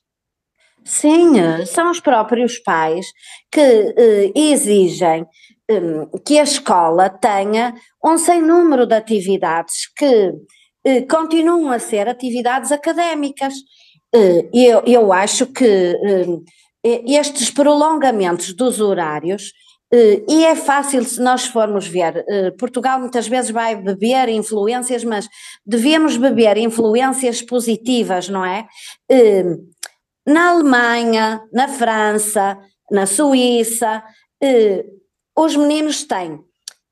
Sim, 0.87 1.37
eh, 1.37 1.65
são 1.65 1.91
os 1.91 1.99
próprios 1.99 2.59
pais 2.59 3.05
que 3.51 3.59
eh, 3.59 4.31
exigem 4.33 5.25
eh, 5.69 6.07
que 6.25 6.39
a 6.39 6.43
escola 6.43 7.09
tenha 7.09 7.73
um 8.03 8.17
sem 8.17 8.41
número 8.41 8.85
de 8.87 8.95
atividades 8.95 9.91
que 9.97 10.31
eh, 10.85 11.01
continuam 11.01 11.69
a 11.71 11.79
ser 11.79 12.07
atividades 12.07 12.71
académicas. 12.71 13.53
Eh, 14.15 14.47
eu, 14.53 14.81
eu 14.85 15.11
acho 15.11 15.47
que 15.47 15.65
eh, 15.65 17.03
estes 17.05 17.49
prolongamentos 17.51 18.53
dos 18.53 18.79
horários 18.79 19.51
e 20.29 20.43
é 20.45 20.53
fácil 20.55 21.03
se 21.05 21.21
nós 21.21 21.45
formos 21.45 21.87
ver, 21.87 22.25
Portugal 22.59 22.99
muitas 22.99 23.25
vezes 23.25 23.51
vai 23.51 23.73
beber 23.73 24.27
influências, 24.27 25.01
mas 25.01 25.29
devemos 25.65 26.17
beber 26.17 26.57
influências 26.57 27.41
positivas, 27.41 28.27
não 28.27 28.43
é? 28.43 28.67
Na 30.27 30.49
Alemanha, 30.49 31.41
na 31.53 31.69
França, 31.69 32.59
na 32.91 33.05
Suíça, 33.05 34.03
eh, 34.43 34.83
os 35.37 35.55
meninos 35.55 36.03
têm 36.03 36.39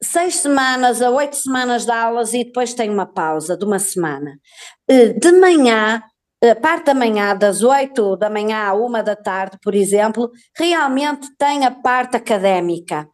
seis 0.01 0.37
semanas 0.37 1.01
a 1.01 1.09
oito 1.09 1.35
semanas 1.35 1.85
de 1.85 1.91
aulas 1.91 2.33
e 2.33 2.45
depois 2.45 2.73
têm 2.73 2.89
uma 2.89 3.05
pausa 3.05 3.57
de 3.57 3.65
uma 3.65 3.77
semana. 3.77 4.39
Eh, 4.87 5.09
de 5.13 5.33
manhã, 5.33 6.01
a 6.41 6.55
parte 6.55 6.85
da 6.85 6.93
manhã, 6.93 7.35
das 7.35 7.61
oito 7.61 8.15
da 8.15 8.29
manhã 8.29 8.69
à 8.69 8.73
uma 8.73 9.03
da 9.03 9.17
tarde, 9.17 9.57
por 9.61 9.75
exemplo, 9.75 10.31
realmente 10.57 11.27
tem 11.37 11.65
a 11.65 11.71
parte 11.71 12.15
académica. 12.15 13.05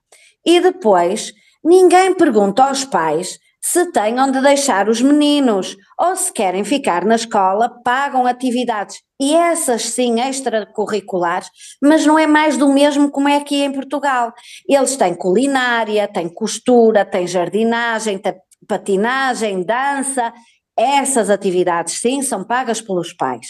E 0.45 0.59
depois, 0.59 1.31
ninguém 1.63 2.13
pergunta 2.13 2.63
aos 2.63 2.85
pais 2.85 3.39
se 3.61 3.91
têm 3.91 4.19
onde 4.19 4.41
deixar 4.41 4.89
os 4.89 5.01
meninos 5.01 5.77
ou 5.99 6.15
se 6.15 6.33
querem 6.33 6.63
ficar 6.63 7.05
na 7.05 7.15
escola, 7.15 7.69
pagam 7.83 8.25
atividades 8.25 9.01
e 9.19 9.35
essas 9.35 9.83
sim 9.83 10.19
extracurriculares, 10.19 11.49
mas 11.81 12.05
não 12.05 12.17
é 12.17 12.25
mais 12.25 12.57
do 12.57 12.67
mesmo 12.73 13.11
como 13.11 13.29
é 13.29 13.37
aqui 13.37 13.61
em 13.61 13.71
Portugal. 13.71 14.33
Eles 14.67 14.95
têm 14.95 15.13
culinária, 15.13 16.07
têm 16.07 16.27
costura, 16.27 17.05
têm 17.05 17.27
jardinagem, 17.27 18.17
têm 18.17 18.33
patinagem, 18.67 19.63
dança, 19.63 20.33
essas 20.75 21.29
atividades 21.29 21.99
sim 21.99 22.23
são 22.23 22.43
pagas 22.43 22.81
pelos 22.81 23.13
pais. 23.13 23.47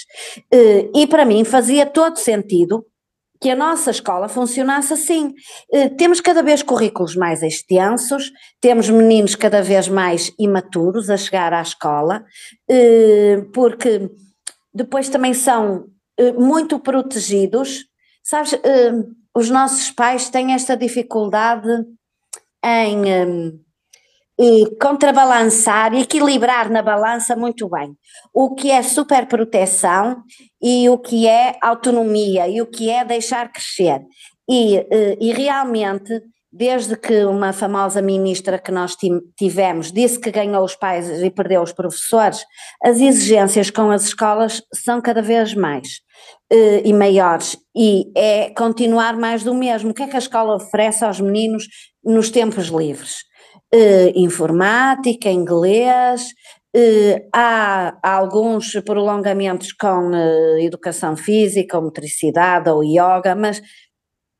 Eh, 0.52 0.90
e 0.94 1.08
para 1.08 1.24
mim 1.24 1.46
fazia 1.46 1.86
todo 1.86 2.18
sentido 2.18 2.86
que 3.42 3.50
a 3.50 3.56
nossa 3.56 3.90
escola 3.90 4.30
funcionasse 4.30 4.94
assim. 4.94 5.34
Eh, 5.74 5.90
temos 5.90 6.22
cada 6.22 6.44
vez 6.44 6.62
currículos 6.62 7.16
mais 7.16 7.42
extensos, 7.42 8.32
temos 8.62 8.88
meninos 8.88 9.34
cada 9.34 9.64
vez 9.64 9.88
mais 9.88 10.32
imaturos 10.38 11.10
a 11.10 11.18
chegar 11.18 11.52
à 11.52 11.62
escola, 11.62 12.24
eh, 12.70 13.44
porque 13.52 14.12
depois 14.72 15.10
também 15.10 15.34
são 15.34 15.88
eh, 16.20 16.32
muito 16.34 16.80
protegidos. 16.80 17.86
Sabes, 18.24 18.52
os 19.36 19.50
nossos 19.50 19.90
pais 19.90 20.30
têm 20.30 20.54
esta 20.54 20.78
dificuldade 20.78 21.68
em 22.64 23.60
contrabalançar 24.80 25.94
e 25.94 26.02
equilibrar 26.02 26.70
na 26.70 26.82
balança 26.82 27.36
muito 27.36 27.70
bem 27.70 27.96
o 28.34 28.56
que 28.56 28.72
é 28.72 28.82
superproteção 28.82 30.24
e 30.62 30.90
o 30.90 30.98
que 30.98 31.28
é 31.28 31.58
autonomia 31.62 32.48
e 32.48 32.62
o 32.62 32.66
que 32.66 32.90
é 32.90 33.06
deixar 33.06 33.52
crescer. 33.52 34.02
E, 34.50 34.78
eh, 34.78 35.18
e 35.20 35.32
realmente, 35.32 36.22
desde 36.52 36.98
que 36.98 37.24
uma 37.24 37.54
famosa 37.54 38.02
ministra 38.02 38.60
que 38.60 38.72
nós 38.72 38.96
tivemos 39.38 39.92
disse 39.92 40.20
que 40.20 40.32
ganhou 40.32 40.64
os 40.64 40.76
pais 40.76 41.10
e 41.10 41.30
perdeu 41.30 41.62
os 41.62 41.72
professores, 41.72 42.44
as 42.84 43.00
exigências 43.00 43.70
com 43.70 43.92
as 43.92 44.06
escolas 44.06 44.62
são 44.74 45.00
cada 45.02 45.22
vez 45.22 45.54
mais 45.54 46.02
eh, 46.52 46.82
e 46.84 46.94
maiores, 46.94 47.58
e 47.76 48.12
é 48.16 48.50
continuar 48.50 49.16
mais 49.16 49.44
do 49.44 49.54
mesmo. 49.54 49.92
O 49.92 49.94
que 49.94 50.04
é 50.04 50.08
que 50.08 50.16
a 50.16 50.20
escola 50.20 50.56
oferece 50.56 51.06
aos 51.06 51.20
meninos 51.22 51.66
nos 52.04 52.30
tempos 52.30 52.68
livres? 52.68 53.31
Uh, 53.74 54.12
informática, 54.16 55.30
inglês, 55.30 56.28
uh, 56.76 57.30
há, 57.34 57.98
há, 58.04 58.14
alguns 58.14 58.74
prolongamentos 58.86 59.72
com 59.74 60.12
uh, 60.12 60.58
educação 60.60 61.16
física, 61.16 61.78
ou 61.78 61.84
motricidade 61.84 62.70
ou 62.70 62.84
yoga, 62.84 63.36
mas 63.36 63.62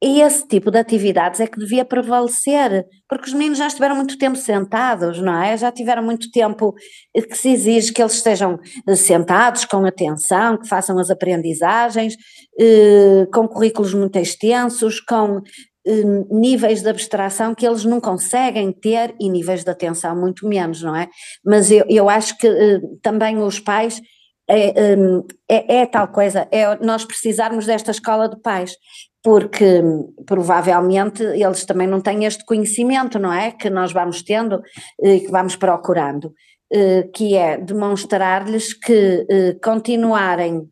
esse 0.04 0.48
tipo 0.48 0.72
de 0.72 0.80
atividades 0.80 1.40
é 1.40 1.46
que 1.46 1.60
devia 1.60 1.86
prevalecer, 1.86 2.88
porque 3.08 3.28
os 3.28 3.34
meninos 3.34 3.60
já 3.60 3.68
estiveram 3.68 3.96
muito 3.96 4.18
tempo 4.18 4.36
sentados, 4.36 5.22
não 5.22 5.40
é? 5.40 5.56
Já 5.56 5.72
tiveram 5.72 6.02
muito 6.02 6.32
tempo 6.32 6.74
que 7.14 7.38
se 7.38 7.50
exige 7.50 7.94
que 7.94 8.02
eles 8.02 8.14
estejam 8.14 8.60
sentados, 8.96 9.64
com 9.64 9.86
atenção, 9.86 10.58
que 10.58 10.68
façam 10.68 10.98
as 10.98 11.12
aprendizagens, 11.12 12.16
com 13.32 13.48
currículos 13.48 13.94
muito 13.94 14.18
extensos, 14.18 15.00
com 15.00 15.44
Hum, 15.86 16.28
níveis 16.30 16.84
de 16.84 16.90
abstração 16.90 17.56
que 17.56 17.66
eles 17.66 17.84
não 17.84 18.00
conseguem 18.00 18.72
ter 18.72 19.16
e 19.20 19.28
níveis 19.28 19.64
de 19.64 19.72
atenção 19.72 20.16
muito 20.16 20.48
menos, 20.48 20.84
não 20.84 20.96
é? 20.96 21.10
Mas 21.44 21.72
eu, 21.72 21.84
eu 21.90 22.08
acho 22.08 22.38
que 22.38 22.48
uh, 22.48 23.00
também 23.02 23.40
os 23.40 23.60
pais 23.60 24.00
é, 24.48 24.96
um, 24.96 25.26
é, 25.50 25.78
é, 25.78 25.86
tal 25.88 26.08
coisa, 26.10 26.48
é 26.52 26.76
nós 26.86 27.04
precisarmos 27.04 27.66
desta 27.66 27.90
escola 27.90 28.30
de 28.30 28.40
pais, 28.42 28.76
porque 29.24 29.82
hum, 29.82 30.14
provavelmente 30.28 31.24
eles 31.24 31.66
também 31.66 31.88
não 31.88 32.00
têm 32.00 32.26
este 32.26 32.46
conhecimento, 32.46 33.18
não 33.18 33.34
é? 33.34 33.52
Que 33.52 33.70
nós 33.70 33.92
vamos 33.92 34.22
tendo 34.22 34.62
e 35.02 35.22
que 35.22 35.32
vamos 35.32 35.56
procurando, 35.56 36.26
uh, 36.26 37.12
que 37.12 37.36
é 37.36 37.58
demonstrar-lhes 37.58 38.72
que 38.72 39.26
uh, 39.28 39.60
continuarem 39.64 40.70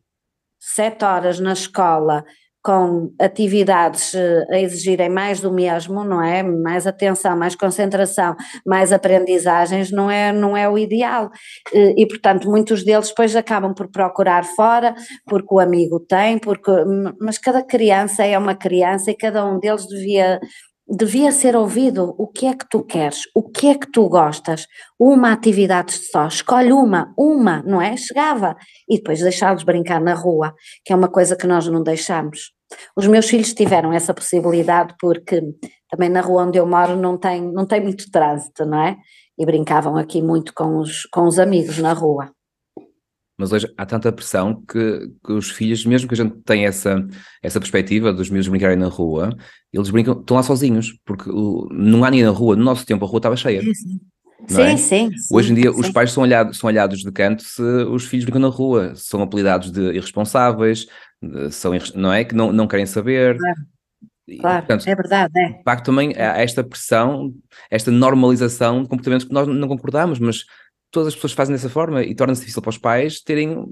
sete 0.60 1.04
horas 1.04 1.40
na 1.40 1.54
escola 1.54 2.24
com 2.62 3.14
atividades 3.20 4.14
eh, 4.14 4.46
a 4.52 4.60
exigirem 4.60 5.10
mais 5.10 5.40
do 5.40 5.52
mesmo, 5.52 6.04
não 6.04 6.22
é? 6.22 6.44
Mais 6.44 6.86
atenção, 6.86 7.38
mais 7.38 7.56
concentração, 7.56 8.36
mais 8.66 8.92
aprendizagens, 8.92 9.92
não 9.92 10.12
é, 10.12 10.32
não 10.34 10.56
é 10.58 10.68
o 10.70 10.78
ideal. 10.78 11.30
E, 11.74 12.06
portanto, 12.08 12.50
muitos 12.50 12.84
deles 12.84 13.10
depois 13.10 13.36
acabam 13.36 13.74
por 13.74 13.90
procurar 13.90 14.44
fora, 14.44 14.94
porque 15.26 15.54
o 15.54 15.60
amigo 15.60 16.00
tem, 16.00 16.38
porque, 16.38 16.72
mas 17.20 17.38
cada 17.38 17.64
criança 17.64 18.26
é 18.26 18.38
uma 18.38 18.56
criança 18.56 19.12
e 19.12 19.16
cada 19.16 19.46
um 19.46 19.60
deles 19.60 19.88
devia 19.88 20.40
devia 20.90 21.32
ser 21.32 21.56
ouvido 21.56 22.16
o 22.18 22.28
que 22.28 22.48
é 22.48 22.54
que 22.54 22.68
tu 22.68 22.84
queres, 22.84 23.22
o 23.36 23.44
que 23.44 23.68
é 23.68 23.78
que 23.78 23.92
tu 23.92 24.10
gostas, 24.10 24.66
uma 25.00 25.32
atividade 25.32 25.94
só, 25.94 26.28
escolhe 26.28 26.72
uma, 26.72 27.14
uma, 27.18 27.62
não 27.64 27.82
é? 27.82 27.96
Chegava 27.96 28.56
e 28.90 28.98
depois 28.98 29.20
deixá-los 29.20 29.64
brincar 29.64 30.02
na 30.02 30.14
rua, 30.14 30.54
que 30.84 30.92
é 30.92 30.96
uma 30.96 31.08
coisa 31.08 31.36
que 31.36 31.46
nós 31.46 31.68
não 31.68 31.84
deixamos. 31.84 32.52
Os 32.96 33.08
meus 33.08 33.28
filhos 33.28 33.54
tiveram 33.54 33.94
essa 33.94 34.14
possibilidade 34.14 34.96
porque 35.00 35.42
também 35.90 36.10
na 36.10 36.22
rua 36.22 36.46
onde 36.46 36.58
eu 36.58 36.68
moro 36.68 36.96
não 36.96 37.18
tem, 37.18 37.42
não 37.42 37.66
tem 37.66 37.82
muito 37.82 38.10
trânsito, 38.12 38.66
não 38.66 38.82
é? 38.82 38.98
E 39.38 39.46
brincavam 39.46 39.96
aqui 39.96 40.22
muito 40.22 40.54
com 40.54 40.78
os, 40.78 41.06
com 41.12 41.26
os 41.26 41.40
amigos 41.40 41.78
na 41.80 41.94
rua. 41.94 42.32
Mas 43.40 43.54
hoje 43.54 43.72
há 43.78 43.86
tanta 43.86 44.12
pressão 44.12 44.62
que, 44.68 45.10
que, 45.26 45.32
os 45.32 45.50
filhos, 45.50 45.86
mesmo 45.86 46.10
que 46.10 46.14
a 46.14 46.18
gente 46.18 46.36
tenha 46.44 46.68
essa, 46.68 47.08
essa 47.42 47.58
perspectiva 47.58 48.12
dos 48.12 48.30
miúdos 48.30 48.50
brincarem 48.50 48.76
na 48.76 48.88
rua, 48.88 49.30
eles 49.72 49.90
brincam, 49.90 50.20
estão 50.20 50.36
lá 50.36 50.44
sozinhos, 50.44 50.94
porque 51.06 51.30
o, 51.30 51.70
não 51.72 52.04
há 52.04 52.12
ninguém 52.12 52.26
na 52.26 52.34
rua. 52.34 52.58
No 52.58 52.66
nosso 52.66 52.86
tempo 52.86 53.06
a 53.06 53.08
rua 53.08 53.20
estava 53.20 53.38
cheia. 53.38 53.62
Sim, 53.62 53.74
sim. 53.74 54.00
É? 54.58 54.76
sim, 54.76 55.10
Hoje 55.32 55.54
em 55.54 55.56
dia 55.56 55.72
sim. 55.72 55.80
os 55.80 55.90
pais 55.90 56.12
são 56.12 56.24
olhados, 56.24 56.58
são 56.58 56.68
olhados 56.68 57.00
de 57.00 57.12
canto 57.14 57.42
se 57.42 57.62
os 57.62 58.04
filhos 58.04 58.26
brincam 58.26 58.42
na 58.42 58.50
rua, 58.50 58.92
são 58.94 59.22
apelidados 59.22 59.72
de 59.72 59.94
irresponsáveis, 59.94 60.86
de, 61.22 61.50
são, 61.50 61.72
não 61.96 62.12
é? 62.12 62.26
Que 62.26 62.36
não, 62.36 62.52
não 62.52 62.68
querem 62.68 62.86
saber. 62.86 63.38
Claro. 63.38 63.62
Claro, 64.38 64.66
Portanto, 64.68 64.88
é 64.88 64.96
verdade, 64.96 65.40
é. 65.40 65.58
De 65.58 65.64
facto, 65.64 65.86
também 65.86 66.14
há 66.16 66.38
esta 66.38 66.64
pressão, 66.64 67.34
esta 67.72 67.90
normalização 67.90 68.84
de 68.84 68.90
comportamentos 68.90 69.26
que 69.26 69.34
nós 69.34 69.48
não 69.48 69.68
concordamos, 69.68 70.20
mas 70.20 70.44
todas 70.92 71.10
as 71.10 71.16
pessoas 71.16 71.34
fazem 71.34 71.56
dessa 71.56 71.70
forma 71.70 72.04
e 72.04 72.16
torna-se 72.16 72.42
difícil 72.42 72.62
para 72.62 72.70
os 72.70 72.78
pais 72.78 73.22
terem 73.22 73.66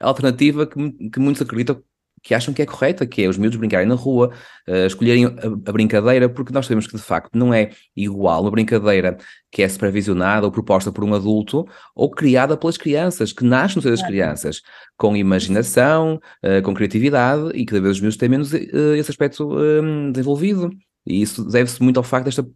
a 0.00 0.06
alternativa 0.06 0.66
que, 0.66 1.10
que 1.10 1.20
muitos 1.20 1.42
acreditam 1.42 1.82
que 2.24 2.34
acham 2.34 2.54
que 2.54 2.62
é 2.62 2.66
correta, 2.66 3.06
que 3.06 3.22
é 3.22 3.28
os 3.28 3.36
miúdos 3.36 3.58
brincarem 3.58 3.86
na 3.86 3.94
rua, 3.94 4.30
uh, 4.66 4.86
escolherem 4.86 5.26
a, 5.26 5.28
a, 5.28 5.72
brincadeira, 5.72 6.26
porque 6.26 6.54
nós 6.54 6.64
sabemos 6.64 6.86
que 6.86 6.96
de 6.96 7.02
facto 7.02 7.30
não 7.34 7.52
é 7.52 7.70
igual 7.94 8.40
uma 8.40 8.50
brincadeira 8.50 9.18
que 9.52 9.62
é 9.62 9.68
supervisionada 9.68 10.46
ou 10.46 10.50
proposta 10.50 10.90
por 10.90 11.04
um 11.04 11.14
adulto 11.14 11.66
ou 11.94 12.10
criada 12.10 12.56
pelas 12.56 12.78
crianças, 12.78 13.30
que 13.30 13.44
nascem 13.44 13.76
no 13.76 13.82
seio 13.82 13.94
das 13.94 14.06
crianças, 14.06 14.62
com 14.96 15.14
imaginação, 15.14 16.18
uh, 16.42 16.62
com 16.62 16.72
criatividade 16.72 17.50
e 17.54 17.66
cada 17.66 17.82
vez 17.82 17.96
os 17.96 18.00
miúdos 18.00 18.16
têm 18.16 18.30
menos 18.30 18.54
uh, 18.54 18.94
esse 18.96 19.10
aspecto 19.10 19.46
desenvolvido. 20.10 20.70
E 21.06 21.20
isso 21.20 21.44
deve-se 21.44 21.82
muito 21.82 21.98
ao 21.98 22.02
facto 22.02 22.24
desta 22.24 22.46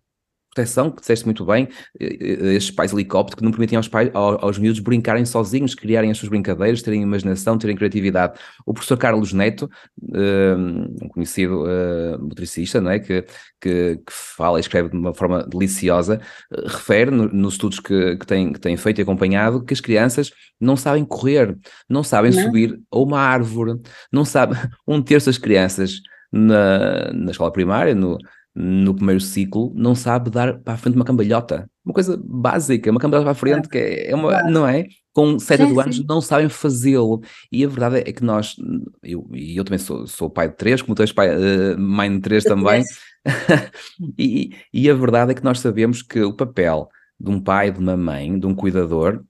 proteção, 0.59 0.91
que 0.91 1.01
disseste 1.01 1.25
muito 1.25 1.45
bem, 1.45 1.69
estes 1.99 2.71
pais 2.71 2.93
helicóptero 2.93 3.37
que 3.37 3.45
não 3.45 3.51
permitiam 3.51 3.79
aos, 3.79 3.89
pais, 3.89 4.11
aos, 4.13 4.43
aos 4.43 4.59
miúdos 4.59 4.81
brincarem 4.81 5.25
sozinhos, 5.25 5.75
criarem 5.75 6.11
as 6.11 6.19
suas 6.19 6.29
brincadeiras, 6.29 6.83
terem 6.83 7.03
imaginação, 7.03 7.57
terem 7.57 7.77
criatividade. 7.77 8.39
O 8.67 8.75
professor 8.75 8.97
Carlos 8.97 9.33
Neto, 9.33 9.71
um 10.03 11.09
conhecido 11.09 11.65
uh, 11.65 12.21
motricista, 12.21 12.81
não 12.81 12.91
é? 12.91 12.99
que, 12.99 13.25
que, 13.61 13.97
que, 13.97 14.13
fala 14.13 14.59
e 14.59 14.61
escreve 14.61 14.89
de 14.89 14.97
uma 14.97 15.15
forma 15.15 15.45
deliciosa, 15.45 16.21
uh, 16.53 16.69
refere 16.69 17.11
no, 17.11 17.29
nos 17.29 17.55
estudos 17.55 17.79
que, 17.79 18.17
que, 18.17 18.27
tem, 18.27 18.53
que 18.53 18.61
tem 18.61 18.77
feito 18.77 18.99
e 19.01 19.03
acompanhado 19.03 19.65
que 19.65 19.73
as 19.73 19.81
crianças 19.81 20.31
não 20.61 20.77
sabem 20.77 21.05
correr, 21.05 21.57
não 21.89 22.03
sabem 22.03 22.33
não. 22.33 22.43
subir 22.43 22.81
a 22.91 22.99
uma 22.99 23.21
árvore, 23.21 23.81
não 24.13 24.25
sabem, 24.25 24.59
um 24.87 25.01
terço 25.01 25.27
das 25.27 25.39
crianças 25.39 26.01
na, 26.33 27.13
na 27.13 27.31
escola 27.31 27.53
primária, 27.53 27.95
no, 27.95 28.19
no 28.61 28.93
primeiro 28.93 29.21
ciclo 29.21 29.73
não 29.77 29.95
sabe 29.95 30.31
dar 30.31 30.59
para 30.59 30.75
a 30.75 30.77
frente 30.77 30.97
uma 30.97 31.05
cambalhota. 31.05 31.71
Uma 31.85 31.95
coisa 31.95 32.21
básica, 32.21 32.91
uma 32.91 32.99
cambalhota 32.99 33.27
para 33.27 33.33
a 33.33 33.35
frente, 33.35 33.69
que 33.69 33.79
é, 33.79 34.11
é 34.11 34.15
uma, 34.17 34.43
não 34.51 34.67
é? 34.67 34.89
Com 35.13 35.39
7 35.39 35.65
sim, 35.65 35.81
anos 35.81 35.97
sim. 35.97 36.05
não 36.09 36.21
sabem 36.21 36.49
fazê-lo. 36.49 37.21
E 37.53 37.65
a 37.65 37.69
verdade 37.69 37.99
é 37.99 38.13
que 38.13 38.25
nós, 38.25 38.57
eu, 39.01 39.31
e 39.33 39.57
eu 39.57 39.63
também 39.63 39.79
sou, 39.79 40.09
sou 40.09 40.29
pai 40.29 40.49
de 40.49 40.57
três, 40.57 40.83
como 40.83 40.97
tu 40.97 41.03
és 41.03 41.13
pai, 41.13 41.29
uh, 41.31 41.79
mãe 41.79 42.13
de 42.13 42.21
três 42.21 42.43
também, 42.43 42.83
e, 44.19 44.51
e 44.73 44.91
a 44.91 44.95
verdade 44.95 45.31
é 45.31 45.35
que 45.37 45.45
nós 45.45 45.61
sabemos 45.61 46.03
que 46.03 46.21
o 46.21 46.35
papel 46.35 46.89
de 47.19 47.31
um 47.31 47.41
pai, 47.41 47.71
de 47.71 47.79
uma 47.79 47.97
mãe, 47.97 48.37
de 48.41 48.47
um 48.47 48.57
cuidador, 48.57 49.23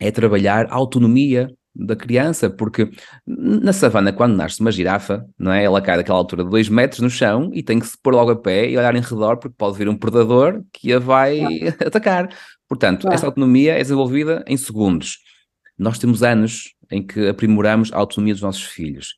é 0.00 0.10
trabalhar 0.10 0.68
autonomia 0.70 1.54
da 1.74 1.96
criança, 1.96 2.48
porque 2.48 2.90
na 3.26 3.72
savana, 3.72 4.12
quando 4.12 4.36
nasce 4.36 4.60
uma 4.60 4.70
girafa, 4.70 5.26
não 5.38 5.52
é? 5.52 5.64
Ela 5.64 5.80
cai 5.82 5.96
daquela 5.96 6.18
altura 6.18 6.44
de 6.44 6.50
2 6.50 6.68
metros 6.68 7.00
no 7.00 7.10
chão 7.10 7.50
e 7.52 7.62
tem 7.62 7.80
que 7.80 7.86
se 7.86 7.98
pôr 8.00 8.14
logo 8.14 8.30
a 8.30 8.36
pé 8.36 8.70
e 8.70 8.78
olhar 8.78 8.94
em 8.94 9.00
redor, 9.00 9.38
porque 9.38 9.56
pode 9.58 9.76
vir 9.76 9.88
um 9.88 9.96
predador 9.96 10.62
que 10.72 10.92
a 10.92 10.98
vai 10.98 11.40
atacar. 11.84 12.28
Portanto, 12.68 13.08
essa 13.10 13.26
autonomia 13.26 13.74
é 13.74 13.78
desenvolvida 13.78 14.44
em 14.46 14.56
segundos. 14.56 15.18
Nós 15.76 15.98
temos 15.98 16.22
anos 16.22 16.74
em 16.90 17.04
que 17.04 17.28
aprimoramos 17.28 17.92
a 17.92 17.96
autonomia 17.96 18.34
dos 18.34 18.42
nossos 18.42 18.64
filhos. 18.64 19.16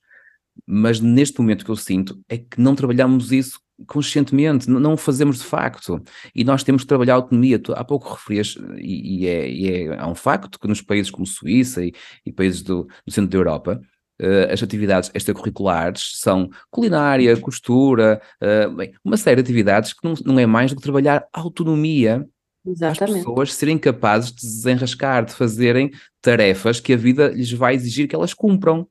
Mas 0.66 1.00
neste 1.00 1.38
momento 1.38 1.64
que 1.64 1.70
eu 1.70 1.76
sinto 1.76 2.18
é 2.28 2.38
que 2.38 2.59
não 2.59 2.74
trabalhamos 2.74 3.33
isso 3.33 3.61
conscientemente, 3.86 4.70
não 4.70 4.94
o 4.94 4.96
fazemos 4.96 5.38
de 5.38 5.44
facto. 5.44 6.00
E 6.34 6.44
nós 6.44 6.62
temos 6.62 6.82
que 6.82 6.88
trabalhar 6.88 7.14
a 7.14 7.16
autonomia. 7.16 7.58
Tu, 7.58 7.72
há 7.72 7.84
pouco 7.84 8.12
referias, 8.12 8.56
e, 8.78 9.24
e, 9.24 9.26
é, 9.26 9.50
e 9.50 9.70
é, 9.70 9.84
é, 9.96 10.06
um 10.06 10.14
facto, 10.14 10.58
que 10.58 10.68
nos 10.68 10.80
países 10.80 11.10
como 11.10 11.26
Suíça 11.26 11.84
e, 11.84 11.92
e 12.24 12.32
países 12.32 12.62
do, 12.62 12.88
do, 13.04 13.12
centro 13.12 13.30
da 13.30 13.36
Europa, 13.36 13.80
uh, 14.20 14.52
as 14.52 14.62
atividades 14.62 15.10
extracurriculares 15.14 16.12
são 16.14 16.48
culinária, 16.70 17.36
costura, 17.36 18.20
uh, 18.42 18.74
bem, 18.74 18.94
uma 19.04 19.16
série 19.16 19.42
de 19.42 19.46
atividades 19.46 19.92
que 19.92 20.04
não, 20.04 20.14
não 20.24 20.38
é 20.38 20.46
mais 20.46 20.70
do 20.70 20.76
que 20.76 20.82
trabalhar 20.82 21.26
autonomia 21.32 22.26
Exatamente. 22.66 23.18
as 23.20 23.24
pessoas 23.24 23.54
serem 23.54 23.78
capazes 23.78 24.32
de 24.32 24.42
desenrascar, 24.42 25.24
de 25.24 25.32
fazerem 25.32 25.92
tarefas 26.20 26.80
que 26.80 26.92
a 26.92 26.96
vida 26.96 27.28
lhes 27.28 27.52
vai 27.52 27.74
exigir 27.74 28.08
que 28.08 28.14
elas 28.14 28.34
cumpram. 28.34 28.88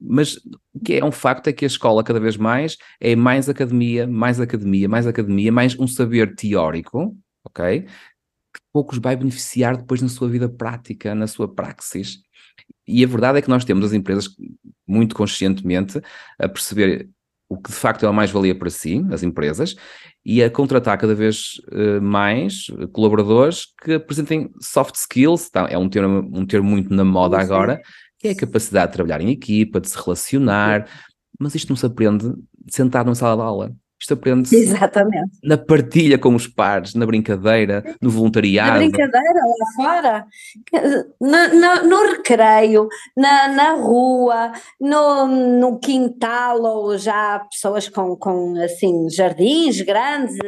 Mas 0.00 0.36
o 0.72 0.80
que 0.84 0.94
é 0.94 1.04
um 1.04 1.12
facto 1.12 1.48
é 1.48 1.52
que 1.52 1.64
a 1.64 1.68
escola, 1.68 2.02
cada 2.02 2.18
vez 2.18 2.36
mais, 2.36 2.76
é 3.00 3.14
mais 3.14 3.48
academia, 3.48 4.06
mais 4.06 4.40
academia, 4.40 4.88
mais 4.88 5.06
academia, 5.06 5.52
mais 5.52 5.78
um 5.78 5.86
saber 5.86 6.34
teórico, 6.34 7.16
ok? 7.44 7.82
Que 7.82 8.60
poucos 8.72 8.98
vai 8.98 9.14
beneficiar 9.16 9.76
depois 9.76 10.00
na 10.00 10.08
sua 10.08 10.28
vida 10.28 10.48
prática, 10.48 11.14
na 11.14 11.26
sua 11.26 11.52
praxis. 11.52 12.22
E 12.86 13.04
a 13.04 13.06
verdade 13.06 13.38
é 13.38 13.42
que 13.42 13.50
nós 13.50 13.64
temos 13.64 13.84
as 13.84 13.92
empresas 13.92 14.28
muito 14.86 15.14
conscientemente 15.14 16.00
a 16.38 16.48
perceber 16.48 17.08
o 17.48 17.56
que 17.56 17.70
de 17.70 17.76
facto 17.76 18.04
é 18.06 18.08
a 18.08 18.12
mais-valia 18.12 18.54
para 18.54 18.70
si, 18.70 19.04
as 19.10 19.24
empresas, 19.24 19.74
e 20.24 20.42
a 20.42 20.48
contratar 20.48 20.96
cada 20.96 21.14
vez 21.16 21.60
uh, 21.72 22.00
mais 22.00 22.66
colaboradores 22.92 23.66
que 23.82 23.94
apresentem 23.94 24.50
soft 24.60 24.94
skills, 24.94 25.50
tá? 25.50 25.66
é 25.68 25.76
um 25.76 25.88
termo, 25.88 26.30
um 26.32 26.46
termo 26.46 26.70
muito 26.70 26.94
na 26.94 27.04
moda 27.04 27.38
agora, 27.38 27.80
é 28.22 28.30
a 28.30 28.36
capacidade 28.36 28.92
de 28.92 28.96
trabalhar 28.96 29.20
em 29.20 29.30
equipa, 29.30 29.80
de 29.80 29.88
se 29.88 29.96
relacionar, 29.96 30.88
mas 31.38 31.54
isto 31.54 31.70
não 31.70 31.76
se 31.76 31.86
aprende 31.86 32.32
sentado 32.68 33.06
numa 33.06 33.14
sala 33.14 33.36
de 33.36 33.42
aula. 33.42 33.76
Isto 34.00 34.14
aprende-se 34.14 34.56
na 35.44 35.58
partilha 35.58 36.18
com 36.18 36.34
os 36.34 36.46
pares, 36.46 36.94
na 36.94 37.04
brincadeira, 37.04 37.84
no 38.00 38.08
voluntariado. 38.08 38.72
Na 38.72 38.78
brincadeira, 38.78 39.40
lá 39.44 39.66
fora, 39.76 40.26
no, 41.20 41.86
no 41.86 42.12
recreio, 42.12 42.88
na, 43.14 43.48
na 43.48 43.74
rua, 43.74 44.52
no, 44.80 45.26
no 45.26 45.78
quintal, 45.78 46.62
ou 46.62 46.96
já 46.96 47.40
pessoas 47.50 47.90
com, 47.90 48.16
com 48.16 48.54
assim, 48.62 49.06
jardins 49.10 49.82
grandes, 49.82 50.38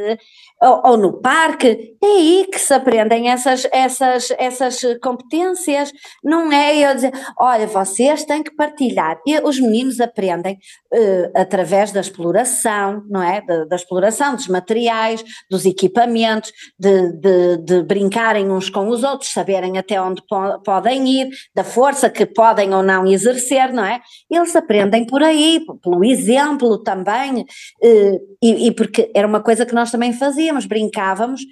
ou, 0.62 0.80
ou, 0.84 0.96
no 0.96 1.20
parque, 1.20 1.96
é 2.02 2.06
aí 2.06 2.46
que 2.50 2.58
se 2.58 2.72
aprendem 2.72 3.28
essas, 3.28 3.66
essas, 3.70 4.30
essas 4.38 4.80
competências, 5.02 5.92
não 6.24 6.50
é 6.50 6.78
eu 6.78 6.94
dizer, 6.94 7.12
olha, 7.38 7.66
vocês 7.66 8.24
têm 8.24 8.42
que 8.42 8.54
partilhar, 8.54 9.20
e 9.26 9.38
os 9.40 9.60
meninos 9.60 10.00
aprendem 10.00 10.54
uh, 10.54 11.32
através 11.34 11.92
da 11.92 12.00
exploração, 12.00 13.02
não 13.10 13.22
é, 13.22 13.41
da, 13.46 13.64
da, 13.64 13.76
exploração 13.76 14.34
dos 14.34 14.48
materiais, 14.48 15.24
dos 15.50 15.64
equipamentos, 15.64 16.52
de, 16.78 17.12
de, 17.12 17.56
de, 17.58 17.82
brincarem 17.82 18.50
uns 18.50 18.68
com 18.68 18.88
os 18.88 19.02
outros, 19.02 19.30
saberem 19.30 19.78
até 19.78 20.00
onde 20.00 20.22
po 20.28 20.60
podem 20.64 21.08
ir, 21.08 21.28
da 21.54 21.64
força 21.64 22.08
que 22.10 22.26
podem 22.26 22.74
ou 22.74 22.82
não 22.82 23.06
exercer, 23.06 23.72
não 23.72 23.84
é, 23.84 24.00
eles 24.30 24.54
aprendem 24.54 25.06
por 25.06 25.22
aí, 25.22 25.60
pelo 25.82 26.04
exemplo 26.04 26.78
também, 26.78 27.40
uh, 27.40 28.20
e, 28.42 28.68
e 28.68 28.72
porque 28.72 29.10
era 29.14 29.26
uma 29.26 29.40
coisa 29.40 29.66
que 29.66 29.74
nós 29.74 29.90
também 29.90 30.12
fazíamos, 30.12 30.66
brincávamos, 30.66 31.42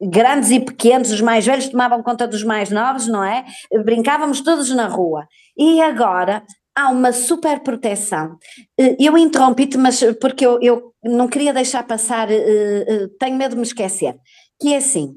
grandes 0.00 0.50
e 0.50 0.60
pequenos, 0.60 1.10
os 1.10 1.20
mais 1.20 1.44
velhos 1.44 1.68
tomavam 1.68 2.02
conta 2.02 2.26
dos 2.26 2.42
mais 2.42 2.70
novos, 2.70 3.06
não 3.06 3.22
é? 3.22 3.44
Brincávamos 3.84 4.40
todos 4.40 4.70
na 4.70 4.86
rua. 4.86 5.26
E 5.56 5.80
agora 5.82 6.42
há 6.80 6.88
uma 6.88 7.12
super 7.12 7.60
proteção. 7.60 8.36
Eh, 8.78 8.96
eu 8.98 9.16
interrompi-te, 9.16 9.76
mas 9.76 10.02
porque 10.20 10.44
eu, 10.44 10.58
eu, 10.62 10.92
não 11.04 11.28
queria 11.28 11.52
deixar 11.52 11.82
passar, 11.86 12.30
eh, 12.30 12.84
eh, 12.88 13.06
tenho 13.18 13.36
medo 13.36 13.52
de 13.52 13.56
me 13.56 13.62
esquecer, 13.62 14.16
que 14.60 14.74
é 14.74 14.76
assim, 14.78 15.14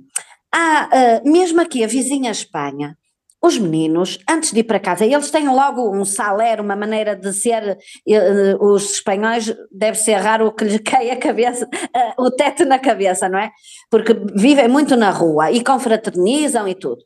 há, 0.54 1.22
mesmo 1.26 1.62
aqui 1.62 1.84
a 1.84 1.88
vizinha 1.88 2.32
Espanha, 2.32 2.98
os 3.44 3.58
meninos, 3.58 4.20
antes 4.30 4.54
de 4.54 4.62
ir 4.62 4.64
para 4.64 4.80
casa, 4.80 5.06
eles 5.06 5.30
têm 5.30 5.50
logo 5.50 5.94
um 5.94 6.06
saler, 6.06 6.62
uma 6.62 6.78
maneira 6.78 7.14
de 7.14 7.34
ser, 7.34 7.78
eh, 8.08 8.56
os 8.58 8.94
espanhóis 8.94 9.54
deve 9.70 9.98
ser 9.98 10.16
raro 10.16 10.50
que 10.54 10.64
lhes 10.64 10.80
caia 10.86 11.12
a 11.12 11.18
cabeça, 11.18 11.68
eh, 11.94 12.14
o 12.18 12.32
teto 12.32 12.64
na 12.64 12.80
cabeça, 12.80 13.28
não 13.28 13.38
é? 13.38 13.52
Porque 13.92 14.14
vivem 14.34 14.70
muito 14.70 14.96
na 14.96 15.10
rua 15.10 15.52
e 15.52 15.62
confraternizam 15.62 16.70
e 16.70 16.74
tudo. 16.74 17.04